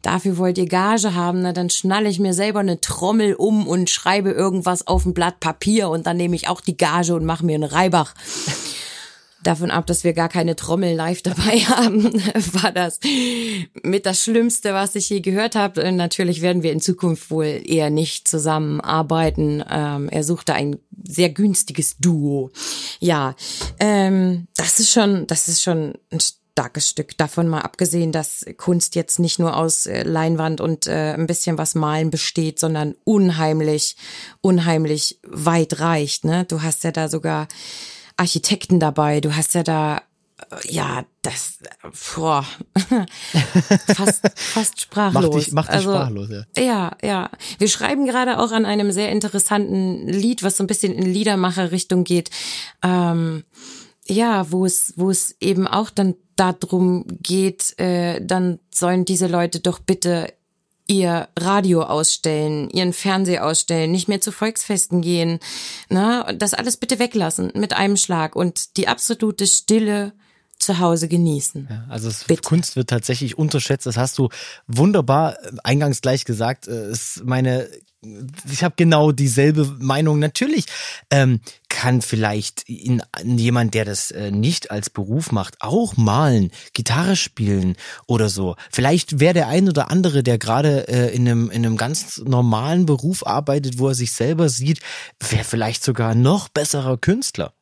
[0.01, 1.43] Dafür wollt ihr Gage haben?
[1.43, 5.41] Na, dann schnalle ich mir selber eine Trommel um und schreibe irgendwas auf ein Blatt
[5.41, 8.15] Papier und dann nehme ich auch die Gage und mache mir einen Reibach.
[9.43, 12.05] Davon ab, dass wir gar keine Trommel live dabei haben,
[12.63, 13.01] war das
[13.83, 15.91] mit das Schlimmste, was ich je gehört habe.
[15.91, 19.65] Natürlich werden wir in Zukunft wohl eher nicht zusammenarbeiten.
[19.69, 22.53] Ähm, er suchte ein sehr günstiges Duo.
[23.01, 23.35] Ja,
[23.81, 26.21] ähm, das ist schon, das ist schon ein
[26.53, 27.17] starkes Stück.
[27.17, 31.59] Davon mal abgesehen, dass Kunst jetzt nicht nur aus äh, Leinwand und äh, ein bisschen
[31.59, 33.97] was malen besteht, sondern unheimlich,
[34.41, 36.25] unheimlich weit reicht.
[36.25, 36.45] Ne?
[36.45, 37.49] Du hast ja da sogar
[38.17, 40.03] Architekten dabei, du hast ja da
[40.51, 41.59] äh, ja, das
[42.15, 42.45] boah,
[43.95, 45.23] fast, fast sprachlos.
[45.23, 46.63] Macht dich, macht dich also, sprachlos, ja.
[46.63, 47.31] Ja, ja.
[47.59, 52.05] Wir schreiben gerade auch an einem sehr interessanten Lied, was so ein bisschen in Liedermacher-Richtung
[52.05, 52.31] geht.
[52.83, 53.45] Ähm,
[54.07, 59.61] ja, wo es, wo es eben auch dann darum geht, äh, dann sollen diese Leute
[59.61, 60.33] doch bitte
[60.89, 65.39] ihr Radio ausstellen, ihren Fernseher ausstellen, nicht mehr zu Volksfesten gehen,
[65.89, 68.35] ne, das alles bitte weglassen mit einem Schlag.
[68.35, 70.13] Und die absolute Stille
[70.63, 71.69] zu Hause genießen.
[71.71, 73.87] Ja, also es, Kunst wird tatsächlich unterschätzt.
[73.87, 74.29] Das hast du
[74.67, 76.69] wunderbar äh, eingangs gleich gesagt.
[76.69, 77.69] Äh, ist meine
[78.51, 80.19] ich habe genau dieselbe Meinung.
[80.19, 80.67] Natürlich
[81.11, 86.51] ähm, kann vielleicht in, in jemand, der das äh, nicht als Beruf macht, auch malen,
[86.73, 88.57] Gitarre spielen oder so.
[88.71, 92.87] Vielleicht wäre der ein oder andere, der gerade äh, in, einem, in einem ganz normalen
[92.87, 94.81] Beruf arbeitet, wo er sich selber sieht,
[95.21, 97.53] wäre vielleicht sogar noch besserer Künstler.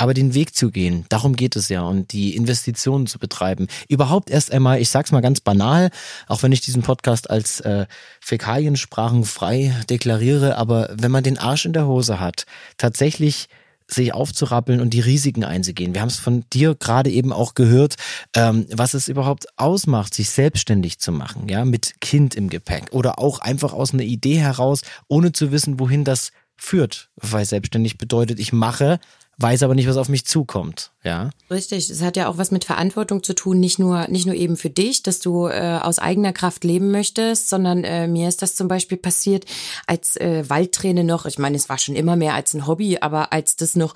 [0.00, 3.66] Aber den Weg zu gehen, darum geht es ja und die Investitionen zu betreiben.
[3.86, 5.90] Überhaupt erst einmal, ich sag's mal ganz banal,
[6.26, 7.84] auch wenn ich diesen Podcast als äh,
[8.18, 12.46] Fäkaliensprachen frei deklariere, aber wenn man den Arsch in der Hose hat,
[12.78, 13.48] tatsächlich
[13.88, 15.92] sich aufzurappeln und die Risiken einzugehen.
[15.92, 17.96] Wir haben es von dir gerade eben auch gehört,
[18.34, 23.18] ähm, was es überhaupt ausmacht, sich selbstständig zu machen, ja, mit Kind im Gepäck oder
[23.18, 28.38] auch einfach aus einer Idee heraus, ohne zu wissen, wohin das führt, weil selbstständig bedeutet,
[28.38, 28.98] ich mache
[29.40, 30.90] weiß aber nicht, was auf mich zukommt.
[31.02, 31.30] Ja.
[31.50, 31.88] Richtig.
[31.88, 34.68] Es hat ja auch was mit Verantwortung zu tun, nicht nur, nicht nur eben für
[34.68, 38.68] dich, dass du äh, aus eigener Kraft leben möchtest, sondern äh, mir ist das zum
[38.68, 39.46] Beispiel passiert
[39.86, 41.24] als äh, Waldträne noch.
[41.24, 43.94] Ich meine, es war schon immer mehr als ein Hobby, aber als das noch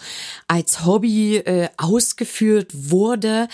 [0.49, 3.49] als Hobby äh, ausgeführt wurde,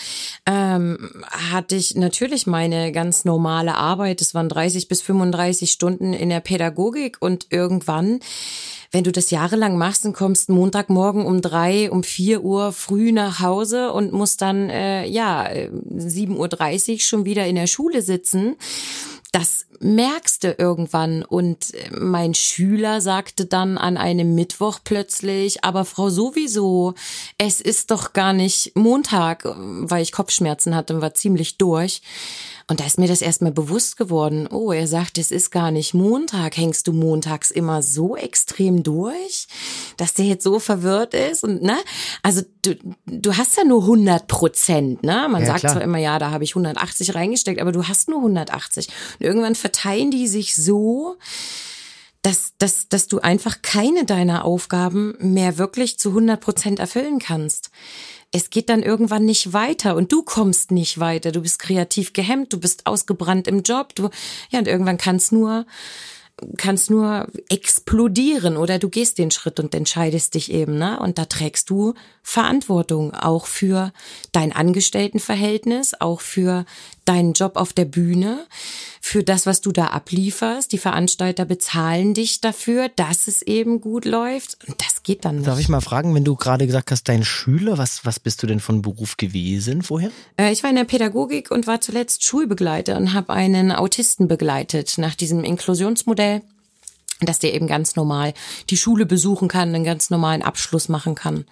[0.45, 4.21] ähm, hatte ich natürlich meine ganz normale Arbeit.
[4.21, 8.21] Es waren 30 bis 35 Stunden in der Pädagogik und irgendwann
[8.91, 13.39] wenn du das jahrelang machst und kommst Montagmorgen um drei, um vier Uhr früh nach
[13.39, 18.57] Hause und musst dann, äh, ja, 7.30 Uhr schon wieder in der Schule sitzen,
[19.31, 21.23] das merkst du irgendwann.
[21.23, 26.93] Und äh, mein Schüler sagte dann an einem Mittwoch plötzlich, aber Frau sowieso,
[27.37, 32.01] es ist doch gar nicht Montag, weil ich Kopfschmerzen hatte und war ziemlich durch.
[32.67, 34.47] Und da ist mir das erstmal bewusst geworden.
[34.47, 36.57] Oh, er sagt, es ist gar nicht Montag.
[36.57, 39.47] Hängst du montags immer so extrem durch,
[39.97, 41.43] dass der jetzt so verwirrt ist?
[41.43, 41.77] Und ne,
[42.23, 45.03] also du, du hast ja nur 100 Prozent.
[45.03, 45.73] Ne, man ja, sagt klar.
[45.73, 48.87] zwar immer, ja, da habe ich 180 reingesteckt, aber du hast nur 180.
[49.19, 51.17] Und irgendwann verteilen die sich so,
[52.21, 57.71] dass, dass, dass du einfach keine deiner Aufgaben mehr wirklich zu 100 Prozent erfüllen kannst
[58.31, 61.31] es geht dann irgendwann nicht weiter und du kommst nicht weiter.
[61.31, 64.09] Du bist kreativ gehemmt, du bist ausgebrannt im Job, du,
[64.49, 65.65] ja, und irgendwann kannst nur,
[66.57, 70.99] kannst nur explodieren oder du gehst den Schritt und entscheidest dich eben, ne?
[70.99, 73.91] Und da trägst du Verantwortung auch für
[74.31, 76.65] dein Angestelltenverhältnis, auch für
[77.05, 78.45] deinen Job auf der Bühne,
[79.03, 80.71] für das, was du da ablieferst.
[80.71, 84.57] Die Veranstalter bezahlen dich dafür, dass es eben gut läuft.
[84.67, 85.47] Und das geht dann nicht.
[85.47, 88.47] Darf ich mal fragen, wenn du gerade gesagt hast, dein Schüler, was, was bist du
[88.47, 90.11] denn von Beruf gewesen vorher?
[90.37, 94.97] Äh, ich war in der Pädagogik und war zuletzt Schulbegleiter und habe einen Autisten begleitet
[94.97, 96.41] nach diesem Inklusionsmodell
[97.27, 98.33] dass der eben ganz normal
[98.69, 101.45] die Schule besuchen kann, einen ganz normalen Abschluss machen kann,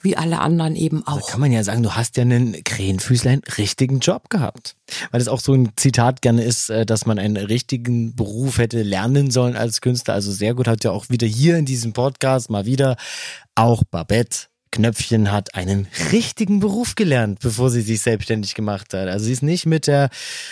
[0.00, 1.20] wie alle anderen eben auch.
[1.20, 4.76] Da kann man ja sagen, du hast ja einen Krähenfüßlein richtigen Job gehabt.
[5.10, 8.82] Weil es auch so ein Zitat gerne ist, äh, dass man einen richtigen Beruf hätte
[8.82, 10.14] lernen sollen als Künstler.
[10.14, 12.96] Also sehr gut hat ja auch wieder hier in diesem Podcast mal wieder
[13.54, 19.08] auch Babette Knöpfchen hat einen richtigen Beruf gelernt, bevor sie sich selbstständig gemacht hat.
[19.08, 20.10] Also sie ist nicht mit der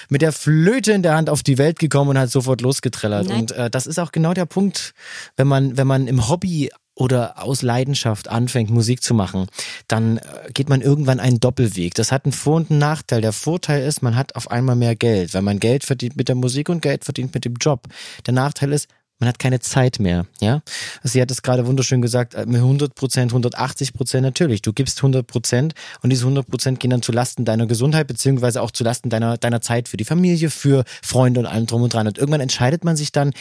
[0.09, 3.29] mit der Flöte in der Hand auf die Welt gekommen und hat sofort losgetrellert.
[3.29, 3.41] Nein.
[3.41, 4.95] Und äh, das ist auch genau der Punkt,
[5.37, 9.47] wenn man wenn man im Hobby oder aus Leidenschaft anfängt, Musik zu machen,
[9.87, 11.95] dann äh, geht man irgendwann einen Doppelweg.
[11.95, 13.21] Das hat einen Vor- und einen Nachteil.
[13.21, 16.35] Der Vorteil ist, man hat auf einmal mehr Geld, weil man Geld verdient mit der
[16.35, 17.87] Musik und Geld verdient mit dem Job.
[18.27, 18.89] Der Nachteil ist,
[19.19, 20.63] man hat keine Zeit mehr, ja.
[21.03, 24.63] Sie hat es gerade wunderschön gesagt, äh, mit 100 Prozent, 180 Prozent, natürlich.
[24.63, 28.61] Du gibst 100 Prozent und diese 100 Prozent gehen dann zu Lasten deiner Gesundheit, beziehungsweise
[28.61, 31.95] auch zu Lasten deiner, deiner Zeit für die Familie, für Freunde und allem drum und
[31.95, 32.07] dran.
[32.07, 33.33] Und irgendwann entscheidet man sich dann,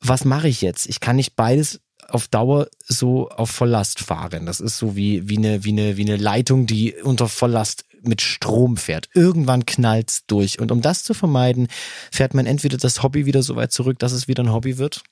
[0.00, 0.88] was mache ich jetzt?
[0.88, 4.46] Ich kann nicht beides auf Dauer so auf Volllast fahren.
[4.46, 8.22] Das ist so wie, wie eine, wie eine, wie eine Leitung, die unter Volllast mit
[8.22, 9.08] Strom fährt.
[9.14, 10.58] Irgendwann knallt's durch.
[10.60, 11.68] Und um das zu vermeiden,
[12.12, 15.02] fährt man entweder das Hobby wieder so weit zurück, dass es wieder ein Hobby wird,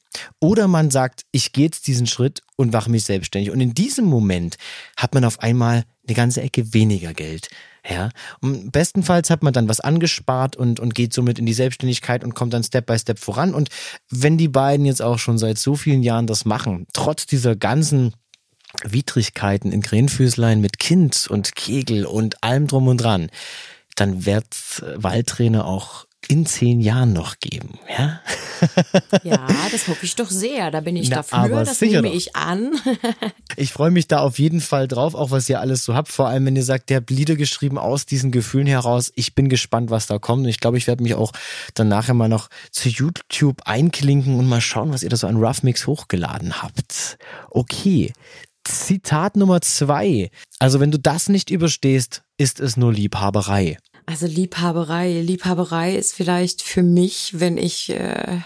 [0.41, 3.51] oder man sagt, ich gehe jetzt diesen Schritt und mache mich selbstständig.
[3.51, 4.57] Und in diesem Moment
[4.97, 7.49] hat man auf einmal eine ganze Ecke weniger Geld.
[7.89, 8.09] Ja,
[8.41, 12.35] und bestenfalls hat man dann was angespart und, und geht somit in die Selbstständigkeit und
[12.35, 13.53] kommt dann Step by Step voran.
[13.53, 13.69] Und
[14.09, 18.15] wenn die beiden jetzt auch schon seit so vielen Jahren das machen, trotz dieser ganzen
[18.83, 23.31] Widrigkeiten in Grenfüßlein mit Kind und Kegel und allem drum und dran,
[23.97, 24.47] dann wird
[24.97, 28.21] Waldtrainer auch in zehn Jahren noch geben, ja?
[29.25, 30.71] ja, das hoffe ich doch sehr.
[30.71, 32.15] Da bin ich Na, dafür, das nehme doch.
[32.15, 32.73] ich an.
[33.57, 36.09] ich freue mich da auf jeden Fall drauf, auch was ihr alles so habt.
[36.09, 39.13] Vor allem, wenn ihr sagt, der habt Lieder geschrieben aus diesen Gefühlen heraus.
[39.17, 40.45] Ich bin gespannt, was da kommt.
[40.45, 41.33] Und ich glaube, ich werde mich auch
[41.75, 45.37] dann nachher mal noch zu YouTube einklinken und mal schauen, was ihr da so an
[45.37, 47.19] Rough Mix hochgeladen habt.
[47.51, 48.13] Okay.
[48.65, 50.31] Zitat Nummer zwei.
[50.59, 53.79] Also wenn du das nicht überstehst, ist es nur Liebhaberei.
[54.07, 55.21] Also Liebhaberei.
[55.21, 58.41] Liebhaberei ist vielleicht für mich, wenn ich äh,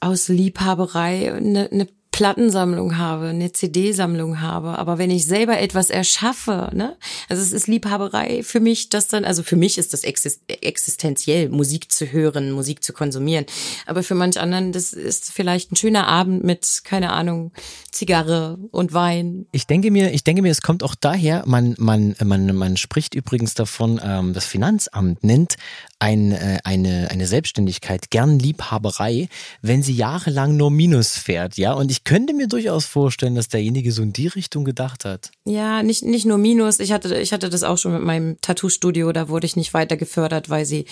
[0.00, 1.88] aus Liebhaberei eine, eine
[2.18, 6.96] Plattensammlung habe, eine CD-Sammlung habe, aber wenn ich selber etwas erschaffe, ne,
[7.28, 11.92] also es ist Liebhaberei für mich, das dann, also für mich ist das existenziell, Musik
[11.92, 13.46] zu hören, Musik zu konsumieren,
[13.86, 17.52] aber für manch anderen, das ist vielleicht ein schöner Abend mit, keine Ahnung,
[17.92, 19.46] Zigarre und Wein.
[19.52, 23.14] Ich denke mir, ich denke mir, es kommt auch daher, man, man, man, man spricht
[23.14, 25.54] übrigens davon, ähm, das Finanzamt nennt
[26.00, 29.28] ein, äh, eine, eine Selbstständigkeit gern Liebhaberei,
[29.62, 33.92] wenn sie jahrelang nur Minus fährt, ja, und ich könnte mir durchaus vorstellen, dass derjenige
[33.92, 35.30] so in die Richtung gedacht hat.
[35.44, 36.80] Ja, nicht, nicht nur Minus.
[36.80, 39.12] Ich hatte, ich hatte das auch schon mit meinem Tattoo-Studio.
[39.12, 40.86] Da wurde ich nicht weiter gefördert, weil sie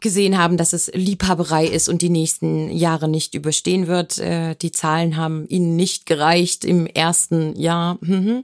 [0.00, 4.18] gesehen haben, dass es Liebhaberei ist und die nächsten Jahre nicht überstehen wird.
[4.18, 7.96] Äh, die Zahlen haben ihnen nicht gereicht im ersten Jahr.
[8.02, 8.42] Mhm.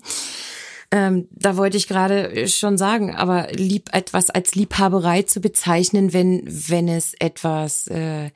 [0.91, 6.43] Ähm, da wollte ich gerade schon sagen, aber lieb etwas als Liebhaberei zu bezeichnen, wenn
[6.47, 8.31] wenn es etwas äh,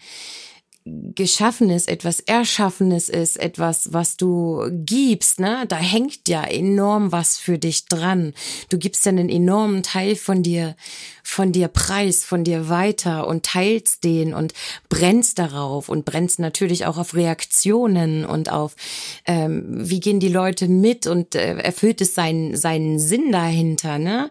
[0.84, 5.64] Geschaffenes, etwas Erschaffenes ist, etwas, was du gibst, ne?
[5.68, 8.34] Da hängt ja enorm was für dich dran.
[8.68, 10.74] Du gibst ja einen enormen Teil von dir,
[11.22, 14.54] von dir preis, von dir weiter und teilst den und
[14.88, 18.74] brennst darauf und brennst natürlich auch auf Reaktionen und auf,
[19.24, 24.30] ähm, wie gehen die Leute mit und äh, erfüllt es seinen, seinen Sinn dahinter, ne?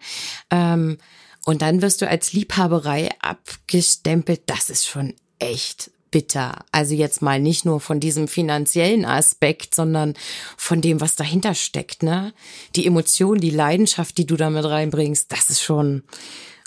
[0.49, 0.97] Ähm,
[1.45, 4.41] und dann wirst du als Liebhaberei abgestempelt.
[4.45, 6.65] Das ist schon echt bitter.
[6.71, 10.13] Also jetzt mal nicht nur von diesem finanziellen Aspekt, sondern
[10.57, 12.33] von dem, was dahinter steckt, ne?
[12.75, 16.03] Die Emotion, die Leidenschaft, die du damit reinbringst, das ist schon,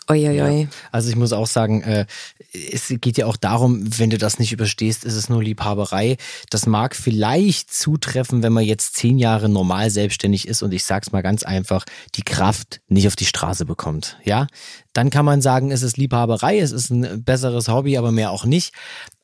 [0.08, 0.62] Uiuiui.
[0.62, 2.06] Ja, also ich muss auch sagen, äh,
[2.52, 6.18] es geht ja auch darum, wenn du das nicht überstehst, ist es nur Liebhaberei.
[6.50, 11.12] Das mag vielleicht zutreffen, wenn man jetzt zehn Jahre normal selbstständig ist und ich sag's
[11.12, 11.84] mal ganz einfach,
[12.16, 14.18] die Kraft nicht auf die Straße bekommt.
[14.24, 14.46] Ja,
[14.92, 18.44] dann kann man sagen, es ist Liebhaberei, es ist ein besseres Hobby, aber mehr auch
[18.44, 18.74] nicht.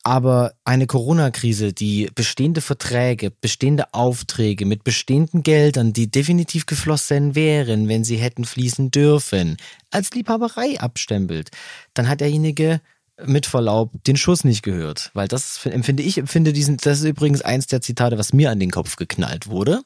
[0.02, 7.86] Aber eine Corona-Krise, die bestehende Verträge, bestehende Aufträge mit bestehenden Geldern, die definitiv geflossen wären,
[7.88, 9.58] wenn sie hätten fließen dürfen,
[9.90, 11.50] als Liebhaberei abstempelt,
[11.92, 12.80] dann hat derjenige
[13.26, 17.42] mit Verlaub den Schuss nicht gehört, weil das empfinde ich empfinde diesen das ist übrigens
[17.42, 19.82] eins der Zitate, was mir an den Kopf geknallt wurde.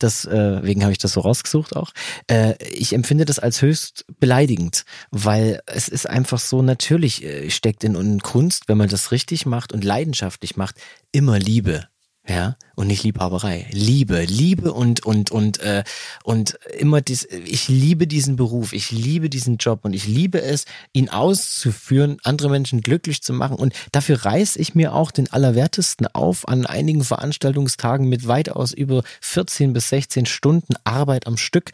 [0.00, 1.92] Deswegen äh, habe ich das so rausgesucht auch.
[2.28, 7.84] Äh, ich empfinde das als höchst beleidigend, weil es ist einfach so natürlich äh, steckt
[7.84, 10.76] in Kunst, wenn man das richtig macht und leidenschaftlich macht,
[11.12, 11.88] immer Liebe
[12.28, 13.66] ja und nicht Liebhaberei.
[13.72, 15.82] Liebe Liebe und und und äh,
[16.22, 20.64] und immer dies ich liebe diesen Beruf ich liebe diesen Job und ich liebe es
[20.92, 23.56] ihn auszuführen andere Menschen glücklich zu machen.
[23.56, 29.02] Und dafür reiß ich mir auch den allerwertesten auf an einigen Veranstaltungstagen mit weitaus über
[29.20, 31.72] 14 bis 16 Stunden Arbeit am Stück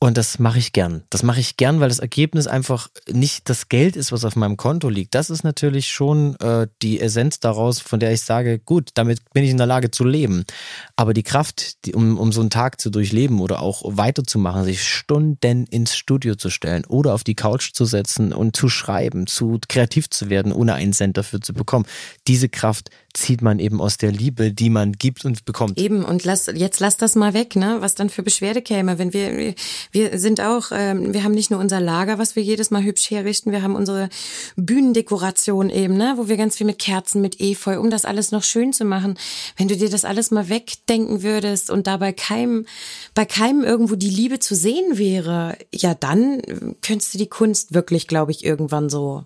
[0.00, 1.02] und das mache ich gern.
[1.08, 4.56] Das mache ich gern, weil das Ergebnis einfach nicht das Geld ist, was auf meinem
[4.56, 5.14] Konto liegt.
[5.14, 9.44] Das ist natürlich schon äh, die Essenz daraus, von der ich sage, gut, damit bin
[9.44, 10.44] ich in der Lage zu leben.
[10.96, 14.86] Aber die Kraft, die, um, um so einen Tag zu durchleben oder auch weiterzumachen, sich
[14.86, 19.58] Stunden ins Studio zu stellen oder auf die Couch zu setzen und zu schreiben, zu
[19.68, 21.86] kreativ zu werden, ohne einen Cent dafür zu bekommen,
[22.26, 25.78] diese Kraft zieht man eben aus der Liebe, die man gibt und bekommt.
[25.78, 27.76] Eben, und lass, jetzt lass das mal weg, ne?
[27.80, 29.54] Was dann für Beschwerde käme, wenn wir,
[29.92, 33.10] wir sind auch, ähm, wir haben nicht nur unser Lager, was wir jedes Mal hübsch
[33.10, 34.08] herrichten, wir haben unsere
[34.56, 36.14] Bühnendekoration eben, ne?
[36.16, 39.16] Wo wir ganz viel mit Kerzen, mit Efeu, um das alles noch schön zu machen.
[39.56, 42.66] Wenn du dir das alles mal wegdenken würdest und dabei keinem,
[43.14, 46.42] bei keinem irgendwo die Liebe zu sehen wäre, ja, dann
[46.82, 49.24] könntest du die Kunst wirklich, glaube ich, irgendwann so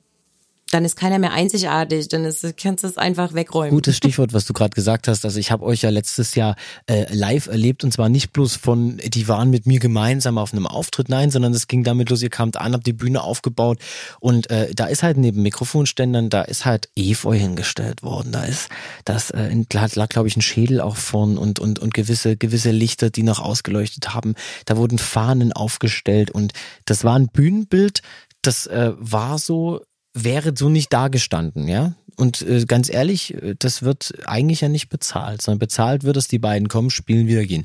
[0.70, 3.70] dann ist keiner mehr einzigartig, dann ist, kannst du es einfach wegräumen.
[3.70, 5.24] Gutes Stichwort, was du gerade gesagt hast.
[5.24, 6.56] Also ich habe euch ja letztes Jahr
[6.86, 10.66] äh, live erlebt und zwar nicht bloß von, die waren mit mir gemeinsam auf einem
[10.66, 13.78] Auftritt, nein, sondern es ging damit los, ihr kamt an, habt die Bühne aufgebaut
[14.20, 18.32] und äh, da ist halt neben Mikrofonständern, da ist halt Efeu hingestellt worden.
[18.32, 18.68] Da ist,
[19.04, 22.70] das äh, lag, lag glaube ich, ein Schädel auch vorn und, und, und gewisse, gewisse
[22.70, 24.34] Lichter, die noch ausgeleuchtet haben.
[24.66, 26.52] Da wurden Fahnen aufgestellt und
[26.84, 28.02] das war ein Bühnenbild,
[28.42, 29.82] das äh, war so
[30.24, 31.94] wäre so nicht dagestanden, ja.
[32.18, 36.40] Und äh, ganz ehrlich, das wird eigentlich ja nicht bezahlt, sondern bezahlt wird es, die
[36.40, 37.64] beiden kommen, spielen, wieder gehen.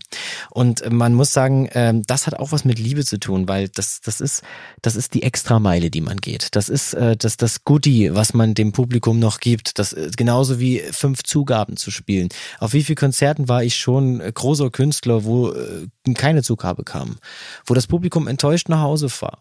[0.52, 3.68] Und äh, man muss sagen, äh, das hat auch was mit Liebe zu tun, weil
[3.70, 4.44] das, das ist,
[4.82, 6.56] das ist die Extrameile, die man geht.
[6.56, 9.80] Das ist äh, das, das Goodie, was man dem Publikum noch gibt.
[9.80, 12.30] Das äh, genauso wie fünf Zugaben zu spielen.
[12.60, 17.18] Auf wie vielen Konzerten war ich schon großer Künstler, wo äh, keine Zugabe kam,
[17.66, 19.34] wo das Publikum enttäuscht nach Hause fuhr,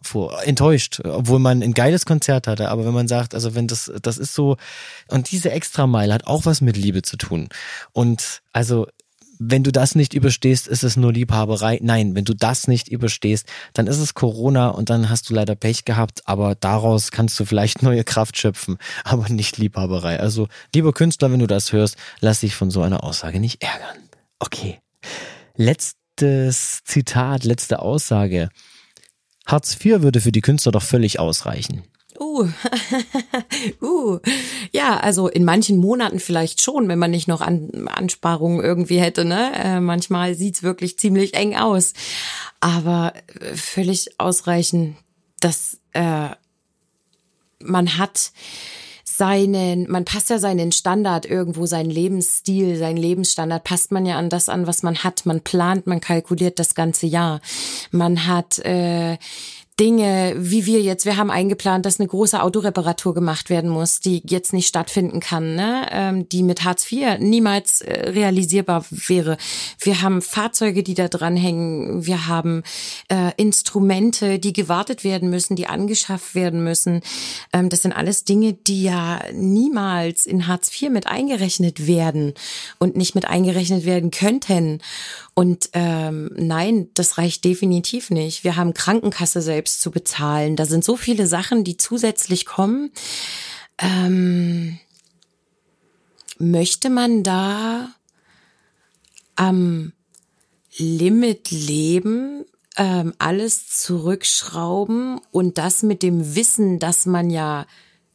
[0.44, 2.70] enttäuscht, obwohl man ein geiles Konzert hatte.
[2.70, 4.56] Aber wenn man sagt, also wenn das, das ist so,
[5.08, 7.48] und diese Extrameile hat auch was mit Liebe zu tun.
[7.92, 8.86] Und also
[9.48, 11.78] wenn du das nicht überstehst, ist es nur Liebhaberei.
[11.82, 15.54] Nein, wenn du das nicht überstehst, dann ist es Corona und dann hast du leider
[15.56, 20.20] Pech gehabt, aber daraus kannst du vielleicht neue Kraft schöpfen, aber nicht Liebhaberei.
[20.20, 23.98] Also, lieber Künstler, wenn du das hörst, lass dich von so einer Aussage nicht ärgern.
[24.38, 24.80] Okay.
[25.56, 28.48] Letztes Zitat, letzte Aussage.
[29.46, 31.82] Hartz IV würde für die Künstler doch völlig ausreichen.
[32.22, 32.48] Uh,
[33.82, 34.18] uh,
[34.70, 39.24] ja, also in manchen Monaten vielleicht schon, wenn man nicht noch An Ansparungen irgendwie hätte.
[39.24, 39.52] Ne?
[39.56, 41.94] Äh, manchmal sieht's wirklich ziemlich eng aus,
[42.60, 44.96] aber äh, völlig ausreichend.
[45.40, 46.28] dass äh,
[47.58, 48.30] man hat
[49.04, 54.30] seinen, man passt ja seinen Standard irgendwo, seinen Lebensstil, seinen Lebensstandard passt man ja an
[54.30, 55.26] das an, was man hat.
[55.26, 57.40] Man plant, man kalkuliert das ganze Jahr.
[57.90, 59.18] Man hat äh,
[59.82, 64.22] Dinge, wie wir jetzt, wir haben eingeplant, dass eine große Autoreparatur gemacht werden muss, die
[64.24, 65.88] jetzt nicht stattfinden kann, ne?
[65.90, 69.38] ähm, die mit Hartz IV niemals äh, realisierbar wäre.
[69.80, 72.62] Wir haben Fahrzeuge, die da dranhängen, wir haben
[73.08, 77.00] äh, Instrumente, die gewartet werden müssen, die angeschafft werden müssen.
[77.52, 82.34] Ähm, das sind alles Dinge, die ja niemals in Hartz IV mit eingerechnet werden
[82.78, 84.78] und nicht mit eingerechnet werden könnten.
[85.34, 88.44] Und ähm, nein, das reicht definitiv nicht.
[88.44, 90.56] Wir haben Krankenkasse selbst zu bezahlen.
[90.56, 92.90] Da sind so viele Sachen, die zusätzlich kommen.
[93.78, 94.78] Ähm,
[96.38, 97.88] möchte man da
[99.36, 99.92] am
[100.76, 102.44] Limit leben,
[102.76, 107.66] ähm, alles zurückschrauben und das mit dem Wissen, dass man ja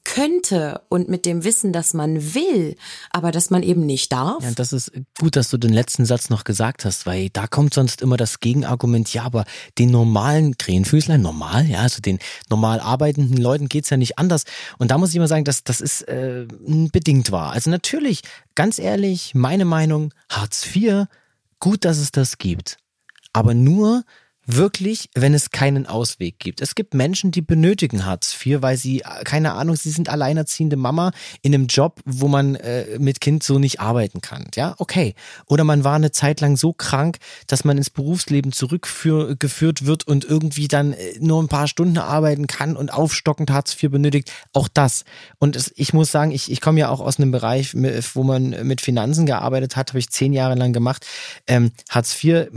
[0.08, 2.78] könnte und mit dem Wissen, dass man will,
[3.12, 4.42] aber dass man eben nicht darf.
[4.42, 7.74] Ja, das ist gut, dass du den letzten Satz noch gesagt hast, weil da kommt
[7.74, 9.44] sonst immer das Gegenargument, ja, aber
[9.78, 14.46] den normalen Krähenfüßlein, normal, ja, also den normal arbeitenden Leuten geht's ja nicht anders.
[14.78, 17.52] Und da muss ich immer sagen, dass das ist äh, bedingt wahr.
[17.52, 18.22] Also natürlich,
[18.56, 21.08] ganz ehrlich, meine Meinung, Hartz IV,
[21.60, 22.78] gut, dass es das gibt.
[23.34, 24.04] Aber nur,
[24.48, 26.62] wirklich, wenn es keinen Ausweg gibt.
[26.62, 31.12] Es gibt Menschen, die benötigen Hartz IV, weil sie, keine Ahnung, sie sind alleinerziehende Mama
[31.42, 34.48] in einem Job, wo man äh, mit Kind so nicht arbeiten kann.
[34.56, 35.16] Ja, okay.
[35.48, 37.18] Oder man war eine Zeit lang so krank,
[37.48, 42.48] dass man ins Berufsleben zurückgeführt wird und irgendwie dann äh, nur ein paar Stunden arbeiten
[42.48, 44.32] kann und aufstockend Hartz IV benötigt.
[44.54, 45.04] Auch das.
[45.40, 48.66] Und es, ich muss sagen, ich, ich komme ja auch aus einem Bereich, wo man
[48.66, 51.06] mit Finanzen gearbeitet hat, habe ich zehn Jahre lang gemacht.
[51.48, 52.48] Ähm, Hartz IV,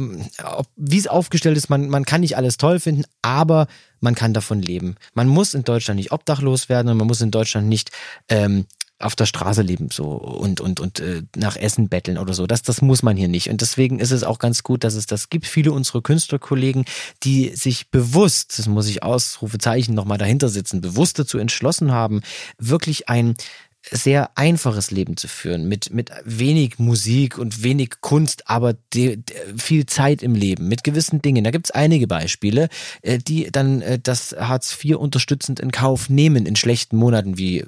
[0.76, 3.66] wie es aufgestellt ist, man man, man kann nicht alles toll finden, aber
[4.00, 4.96] man kann davon leben.
[5.14, 7.90] Man muss in Deutschland nicht obdachlos werden und man muss in Deutschland nicht
[8.28, 8.66] ähm,
[9.00, 12.46] auf der Straße leben so und und und äh, nach Essen betteln oder so.
[12.46, 15.06] Das das muss man hier nicht und deswegen ist es auch ganz gut, dass es
[15.06, 15.46] das gibt.
[15.46, 16.84] Viele unserer Künstlerkollegen,
[17.22, 22.20] die sich bewusst, das muss ich Ausrufezeichen nochmal dahinter sitzen, bewusst dazu entschlossen haben,
[22.58, 23.36] wirklich ein
[23.82, 29.34] sehr einfaches Leben zu führen, mit, mit wenig Musik und wenig Kunst, aber die, die,
[29.56, 31.44] viel Zeit im Leben, mit gewissen Dingen.
[31.44, 32.68] Da gibt's einige Beispiele,
[33.02, 37.64] äh, die dann äh, das Hartz IV unterstützend in Kauf nehmen in schlechten Monaten wie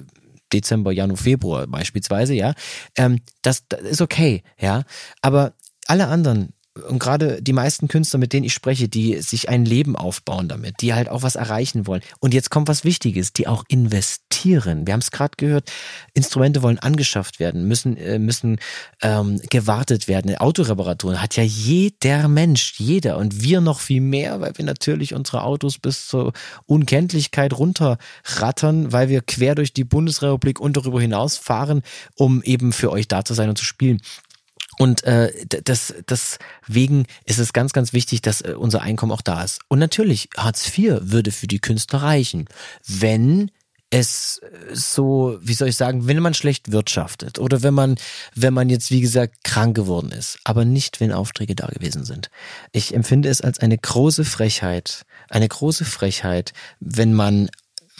[0.51, 2.53] Dezember, Januar, Februar beispielsweise, ja.
[2.95, 4.83] Ähm, das, das ist okay, ja.
[5.21, 5.53] Aber
[5.87, 6.53] alle anderen
[6.87, 10.81] und gerade die meisten Künstler, mit denen ich spreche, die sich ein Leben aufbauen damit,
[10.81, 12.01] die halt auch was erreichen wollen.
[12.19, 14.87] Und jetzt kommt was Wichtiges, die auch investieren.
[14.87, 15.71] Wir haben es gerade gehört,
[16.13, 18.57] Instrumente wollen angeschafft werden, müssen, äh, müssen
[19.03, 20.35] ähm, gewartet werden.
[20.35, 25.43] Autoreparaturen hat ja jeder Mensch, jeder und wir noch viel mehr, weil wir natürlich unsere
[25.43, 26.33] Autos bis zur
[26.65, 31.83] Unkenntlichkeit runterrattern, weil wir quer durch die Bundesrepublik und darüber hinaus fahren,
[32.15, 34.01] um eben für euch da zu sein und zu spielen.
[34.79, 35.31] Und äh,
[35.63, 39.59] das, deswegen ist es ganz, ganz wichtig, dass äh, unser Einkommen auch da ist.
[39.67, 42.45] Und natürlich, Hartz IV würde für die Künstler reichen,
[42.87, 43.51] wenn
[43.93, 47.95] es so, wie soll ich sagen, wenn man schlecht wirtschaftet oder wenn man,
[48.33, 52.31] wenn man jetzt, wie gesagt, krank geworden ist, aber nicht, wenn Aufträge da gewesen sind.
[52.71, 57.51] Ich empfinde es als eine große Frechheit, eine große Frechheit, wenn man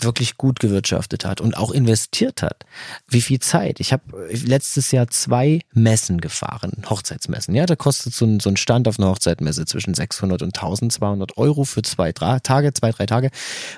[0.03, 2.65] wirklich gut gewirtschaftet hat und auch investiert hat.
[3.07, 3.79] Wie viel Zeit?
[3.79, 7.55] Ich habe letztes Jahr zwei Messen gefahren, Hochzeitsmessen.
[7.55, 11.37] Ja, da kostet so ein, so ein Stand auf einer Hochzeitmesse zwischen 600 und 1200
[11.37, 13.29] Euro für zwei drei Tage, zwei, drei Tage,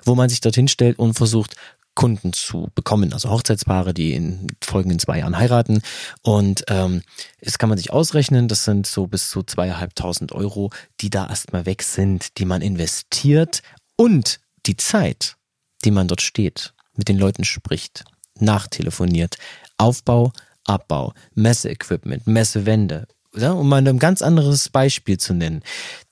[0.04, 1.56] wo man sich dorthin stellt und versucht,
[1.96, 5.82] Kunden zu bekommen, also Hochzeitspaare, die in folgenden zwei Jahren heiraten.
[6.22, 7.02] Und ähm,
[7.42, 11.66] das kann man sich ausrechnen, das sind so bis zu zweieinhalbtausend Euro, die da erstmal
[11.66, 13.62] weg sind, die man investiert
[13.96, 15.38] und die Zeit,
[15.86, 18.04] die man dort steht, mit den Leuten spricht,
[18.40, 19.38] nachtelefoniert,
[19.78, 20.32] Aufbau,
[20.66, 25.62] Abbau, Messeequipment, Messewände, ja, um mal ein ganz anderes Beispiel zu nennen.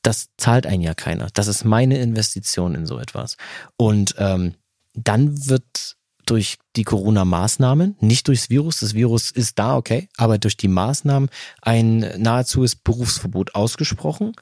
[0.02, 1.30] Das zahlt einen ja keiner.
[1.34, 3.38] Das ist meine Investition in so etwas.
[3.78, 4.56] Und ähm,
[4.94, 5.96] dann wird
[6.26, 11.30] durch die Corona-Maßnahmen, nicht durchs Virus, das Virus ist da, okay, aber durch die Maßnahmen
[11.62, 14.34] ein nahezues Berufsverbot ausgesprochen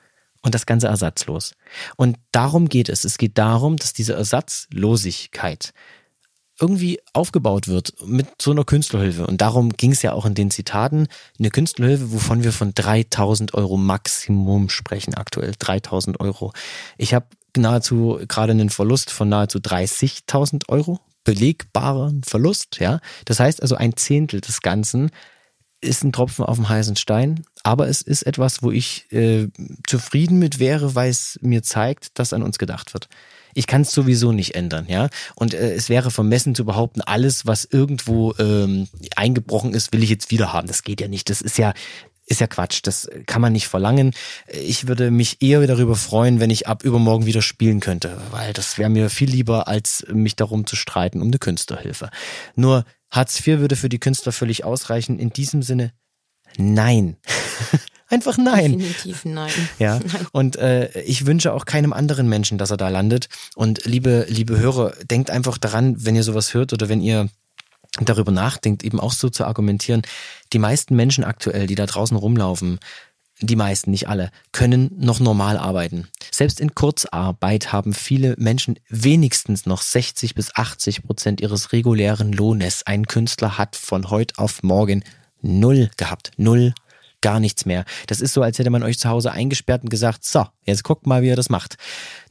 [0.42, 1.54] und das Ganze ersatzlos.
[1.96, 3.04] Und darum geht es.
[3.04, 5.74] Es geht darum, dass diese Ersatzlosigkeit
[6.60, 9.26] irgendwie aufgebaut wird mit so einer Künstlerhilfe.
[9.26, 11.08] Und darum ging es ja auch in den Zitaten.
[11.40, 15.54] Eine Künstlerhilfe, wovon wir von 3000 Euro Maximum sprechen aktuell.
[15.58, 16.54] 3000 Euro.
[16.98, 17.26] Ich habe
[17.58, 21.00] nahezu gerade einen Verlust von nahezu 30.000 Euro.
[21.24, 23.00] Belegbaren Verlust, ja.
[23.26, 25.12] Das heißt also ein Zehntel des Ganzen
[25.82, 29.48] ist ein Tropfen auf dem heißen Stein, aber es ist etwas, wo ich äh,
[29.88, 33.08] zufrieden mit wäre, weil es mir zeigt, dass an uns gedacht wird.
[33.54, 35.10] Ich kann es sowieso nicht ändern, ja.
[35.36, 40.10] Und äh, es wäre vermessen zu behaupten, alles, was irgendwo ähm, eingebrochen ist, will ich
[40.10, 40.68] jetzt wieder haben.
[40.68, 41.30] Das geht ja nicht.
[41.30, 41.74] Das ist ja
[42.28, 44.14] ist ja Quatsch, das kann man nicht verlangen.
[44.48, 48.78] Ich würde mich eher darüber freuen, wenn ich ab übermorgen wieder spielen könnte, weil das
[48.78, 52.10] wäre mir viel lieber, als mich darum zu streiten um eine Künstlerhilfe.
[52.56, 55.20] Nur Hartz IV würde für die Künstler völlig ausreichen.
[55.20, 55.92] In diesem Sinne,
[56.58, 57.18] nein.
[58.12, 58.78] Einfach nein.
[58.78, 59.52] Definitiv nein.
[59.80, 60.00] Ja.
[60.34, 63.30] Und äh, ich wünsche auch keinem anderen Menschen, dass er da landet.
[63.56, 67.30] Und liebe, liebe Hörer, denkt einfach daran, wenn ihr sowas hört oder wenn ihr
[68.02, 70.02] darüber nachdenkt, eben auch so zu argumentieren.
[70.52, 72.80] Die meisten Menschen aktuell, die da draußen rumlaufen,
[73.42, 76.08] die meisten, nicht alle, können noch normal arbeiten.
[76.32, 82.84] Selbst in Kurzarbeit haben viele Menschen wenigstens noch 60 bis 80 Prozent ihres regulären Lohnes.
[82.86, 85.04] Ein Künstler hat von heute auf morgen
[85.42, 86.32] null gehabt.
[86.38, 86.74] Null
[87.22, 87.86] gar nichts mehr.
[88.08, 91.06] Das ist so, als hätte man euch zu Hause eingesperrt und gesagt, so, jetzt guckt
[91.06, 91.78] mal, wie ihr das macht.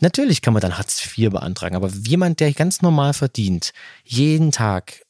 [0.01, 3.73] Natürlich kann man dann Hartz IV beantragen, aber jemand, der ganz normal verdient,
[4.05, 5.03] jeden Tag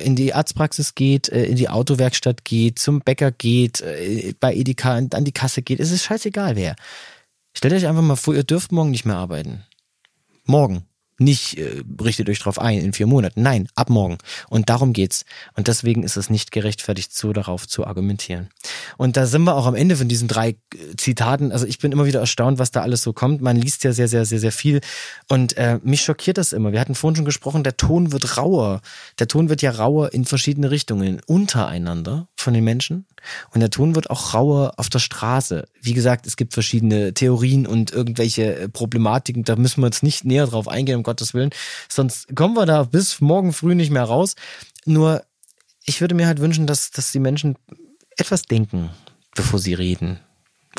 [0.00, 4.96] in die Arztpraxis geht, äh, in die Autowerkstatt geht, zum Bäcker geht, äh, bei Edeka
[4.96, 6.74] an die Kasse geht, es ist scheißegal wer.
[7.56, 9.64] Stellt euch einfach mal vor, ihr dürft morgen nicht mehr arbeiten.
[10.44, 10.84] Morgen
[11.18, 13.42] nicht äh, richtet euch drauf ein in vier Monaten.
[13.42, 14.18] Nein, ab morgen.
[14.48, 15.24] Und darum geht's.
[15.54, 18.48] Und deswegen ist es nicht gerechtfertigt, so darauf zu argumentieren.
[18.96, 20.56] Und da sind wir auch am Ende von diesen drei äh,
[20.96, 21.52] Zitaten.
[21.52, 23.42] Also ich bin immer wieder erstaunt, was da alles so kommt.
[23.42, 24.80] Man liest ja sehr, sehr, sehr, sehr viel.
[25.28, 26.72] Und äh, mich schockiert das immer.
[26.72, 28.80] Wir hatten vorhin schon gesprochen, der Ton wird rauer.
[29.18, 31.20] Der Ton wird ja rauer in verschiedene Richtungen.
[31.26, 33.06] Untereinander von den Menschen.
[33.52, 35.68] Und der Ton wird auch rauer auf der Straße.
[35.80, 39.44] Wie gesagt, es gibt verschiedene Theorien und irgendwelche äh, Problematiken.
[39.44, 41.50] Da müssen wir jetzt nicht näher drauf eingehen, um Gottes Willen.
[41.88, 44.34] Sonst kommen wir da bis morgen früh nicht mehr raus.
[44.84, 45.22] Nur,
[45.84, 47.56] ich würde mir halt wünschen, dass, dass die Menschen
[48.16, 48.90] etwas denken,
[49.34, 50.20] bevor sie reden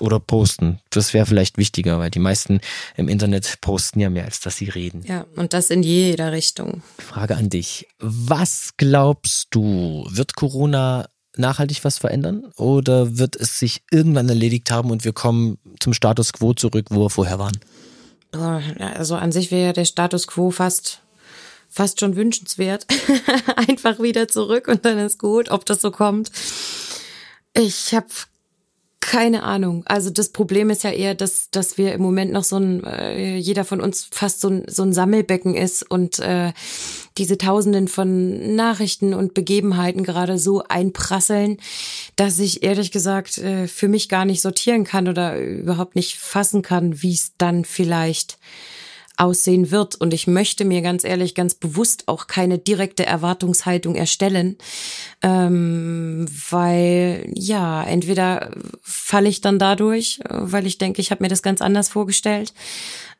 [0.01, 0.79] oder posten.
[0.89, 2.61] Das wäre vielleicht wichtiger, weil die meisten
[2.95, 5.03] im Internet posten ja mehr, als dass sie reden.
[5.05, 6.81] Ja, und das in jeder Richtung.
[6.97, 7.87] Frage an dich.
[7.99, 11.09] Was glaubst du, wird Corona
[11.39, 16.33] nachhaltig was verändern oder wird es sich irgendwann erledigt haben und wir kommen zum Status
[16.33, 17.57] quo zurück, wo wir vorher waren?
[18.77, 21.01] Also an sich wäre der Status quo fast
[21.69, 22.85] fast schon wünschenswert.
[23.67, 26.31] Einfach wieder zurück und dann ist gut, ob das so kommt.
[27.53, 28.07] Ich habe
[29.01, 29.83] keine Ahnung.
[29.87, 33.37] Also das Problem ist ja eher, dass, dass wir im Moment noch so ein, äh,
[33.37, 36.51] jeder von uns fast so ein, so ein Sammelbecken ist und äh,
[37.17, 41.57] diese Tausenden von Nachrichten und Begebenheiten gerade so einprasseln,
[42.17, 46.61] dass ich ehrlich gesagt äh, für mich gar nicht sortieren kann oder überhaupt nicht fassen
[46.61, 48.37] kann, wie es dann vielleicht
[49.19, 49.95] aussehen wird.
[49.95, 54.57] Und ich möchte mir ganz ehrlich, ganz bewusst auch keine direkte Erwartungshaltung erstellen,
[55.21, 58.51] ähm, weil ja, entweder
[58.81, 62.53] falle ich dann dadurch, weil ich denke, ich habe mir das ganz anders vorgestellt.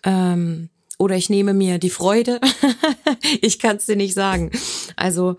[0.03, 2.41] Ähm, oder ich nehme mir die Freude.
[3.41, 4.51] ich kann es dir nicht sagen.
[4.95, 5.37] Also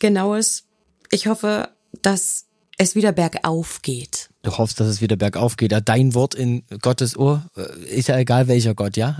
[0.00, 0.64] genaues.
[1.10, 1.68] Ich hoffe,
[2.02, 2.46] dass
[2.82, 4.30] es wieder bergauf geht.
[4.42, 5.72] Du hoffst, dass es wieder bergauf geht.
[5.84, 9.18] Dein Wort in Gottes Ohr, äh, ist ja egal welcher Gott, ja?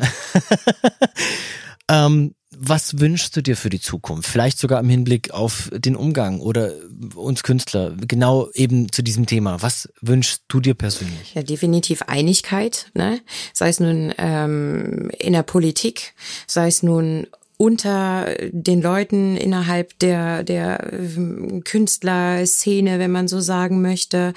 [1.89, 4.29] ähm, was wünschst du dir für die Zukunft?
[4.29, 6.73] Vielleicht sogar im Hinblick auf den Umgang oder
[7.15, 9.63] uns Künstler, genau eben zu diesem Thema.
[9.63, 11.35] Was wünschst du dir persönlich?
[11.35, 13.21] Ja, definitiv Einigkeit, ne?
[13.53, 16.15] sei es nun ähm, in der Politik,
[16.47, 17.27] sei es nun
[17.63, 24.35] unter den Leuten innerhalb der, der ähm, Künstlerszene, wenn man so sagen möchte,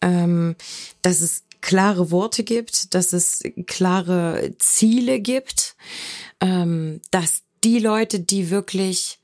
[0.00, 0.54] ähm,
[1.02, 5.74] dass es klare Worte gibt, dass es klare Ziele gibt,
[6.40, 9.17] ähm, dass die Leute, die wirklich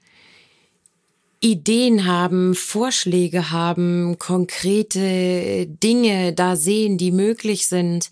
[1.44, 8.08] Ideen haben, Vorschläge haben, konkrete Dinge da sehen, die möglich sind,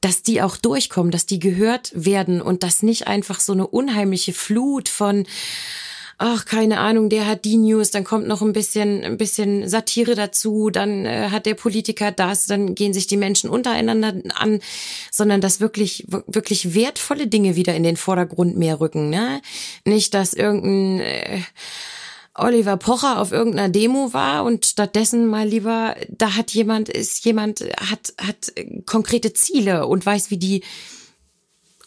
[0.00, 4.32] dass die auch durchkommen, dass die gehört werden und dass nicht einfach so eine unheimliche
[4.32, 5.26] Flut von
[6.18, 10.14] ach, keine Ahnung, der hat die News, dann kommt noch ein bisschen, ein bisschen Satire
[10.14, 14.60] dazu, dann äh, hat der Politiker das, dann gehen sich die Menschen untereinander an,
[15.10, 19.40] sondern dass wirklich, wirklich wertvolle Dinge wieder in den Vordergrund mehr rücken, ne?
[19.84, 21.40] Nicht, dass irgendein, äh,
[22.34, 27.60] Oliver Pocher auf irgendeiner Demo war und stattdessen mal lieber, da hat jemand, ist jemand,
[27.78, 28.52] hat, hat
[28.86, 30.62] konkrete Ziele und weiß, wie die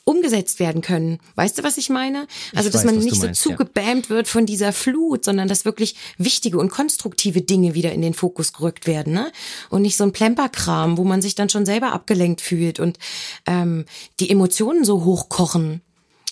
[0.05, 1.17] umgesetzt werden können.
[1.33, 2.27] Weißt du, was ich meine?
[2.53, 4.09] Also, ich dass weiß, man nicht meinst, so zugebämt ja.
[4.11, 8.53] wird von dieser Flut, sondern dass wirklich wichtige und konstruktive Dinge wieder in den Fokus
[8.53, 9.31] gerückt werden, ne?
[9.71, 12.99] Und nicht so ein Plemperkram, wo man sich dann schon selber abgelenkt fühlt und
[13.47, 13.85] ähm,
[14.19, 15.81] die Emotionen so hochkochen.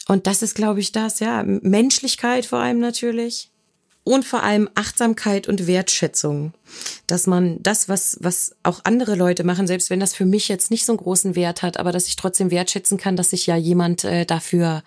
[0.07, 1.43] Und das ist, glaube ich, das, ja.
[1.43, 3.52] Menschlichkeit vor allem natürlich
[4.03, 6.53] und vor allem Achtsamkeit und Wertschätzung,
[7.07, 10.71] dass man das, was, was auch andere Leute machen, selbst wenn das für mich jetzt
[10.71, 13.55] nicht so einen großen Wert hat, aber dass ich trotzdem wertschätzen kann, dass sich ja
[13.55, 14.83] jemand äh, dafür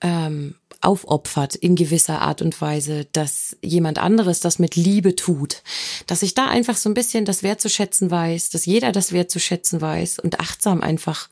[0.00, 5.62] ähm, aufopfert in gewisser Art und Weise, dass jemand anderes das mit Liebe tut,
[6.08, 10.18] dass ich da einfach so ein bisschen das wertzuschätzen weiß, dass jeder das wertzuschätzen weiß
[10.18, 11.28] und achtsam einfach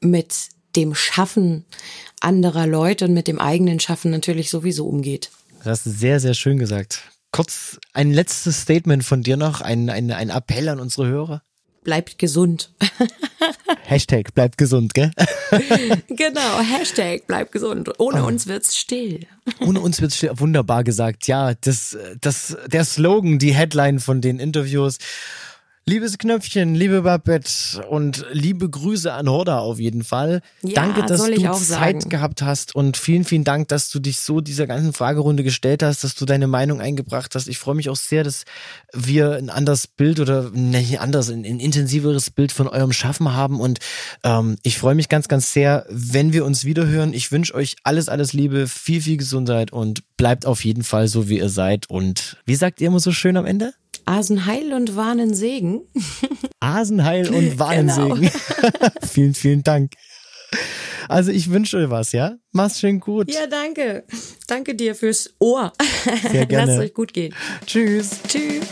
[0.00, 0.34] mit
[0.74, 1.64] dem Schaffen
[2.20, 5.30] anderer Leute und mit dem eigenen Schaffen natürlich sowieso umgeht.
[5.68, 7.02] Das hast sehr, sehr schön gesagt.
[7.30, 11.42] Kurz ein letztes Statement von dir noch, ein, ein, ein Appell an unsere Hörer.
[11.84, 12.72] Bleibt gesund.
[13.84, 15.10] Hashtag bleibt gesund, gell?
[16.08, 17.90] genau, Hashtag bleibt gesund.
[17.98, 18.28] Ohne oh.
[18.28, 19.26] uns wird's still.
[19.60, 20.32] Ohne uns wird's still.
[20.36, 21.26] Wunderbar gesagt.
[21.26, 24.96] Ja, das, das, der Slogan, die Headline von den Interviews.
[25.88, 30.42] Liebes Knöpfchen, liebe Babette und liebe Grüße an Horda auf jeden Fall.
[30.60, 32.10] Ja, Danke, dass du Zeit sagen.
[32.10, 36.04] gehabt hast und vielen, vielen Dank, dass du dich so dieser ganzen Fragerunde gestellt hast,
[36.04, 37.48] dass du deine Meinung eingebracht hast.
[37.48, 38.44] Ich freue mich auch sehr, dass
[38.92, 43.58] wir ein anderes Bild oder nicht anders, ein, ein intensiveres Bild von eurem Schaffen haben
[43.58, 43.78] und
[44.24, 47.14] ähm, ich freue mich ganz, ganz sehr, wenn wir uns wiederhören.
[47.14, 51.30] Ich wünsche euch alles, alles Liebe, viel, viel Gesundheit und bleibt auf jeden Fall so,
[51.30, 53.72] wie ihr seid und wie sagt ihr immer so schön am Ende?
[54.08, 55.82] Asenheil und Warnensegen.
[56.60, 58.22] Asenheil und Warnensegen.
[58.22, 58.30] Genau.
[59.06, 59.92] vielen, vielen Dank.
[61.10, 62.36] Also ich wünsche euch was, ja?
[62.52, 63.30] Mach's schön gut.
[63.30, 64.04] Ja, danke.
[64.46, 65.74] Danke dir fürs Ohr.
[66.32, 66.72] Sehr gerne.
[66.72, 67.34] Lasst euch gut gehen.
[67.66, 68.20] Tschüss.
[68.26, 68.64] Tschüss.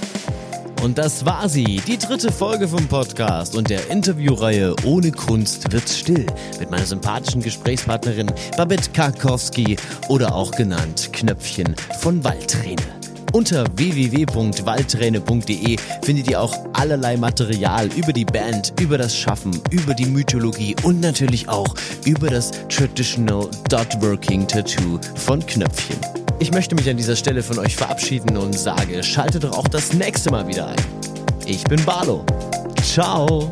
[0.83, 5.99] Und das war sie, die dritte Folge vom Podcast und der Interviewreihe Ohne Kunst wird's
[5.99, 6.25] still
[6.59, 9.77] mit meiner sympathischen Gesprächspartnerin Babette Karkowski
[10.09, 13.06] oder auch genannt Knöpfchen von Waldträne.
[13.33, 20.07] Unter www.waldträne.de findet ihr auch allerlei Material über die Band, über das Schaffen, über die
[20.07, 21.75] Mythologie und natürlich auch
[22.05, 25.99] über das Traditional Dot Working Tattoo von Knöpfchen.
[26.39, 29.93] Ich möchte mich an dieser Stelle von euch verabschieden und sage, schaltet doch auch das
[29.93, 30.77] nächste Mal wieder ein.
[31.47, 32.25] Ich bin Barlo.
[32.83, 33.51] Ciao.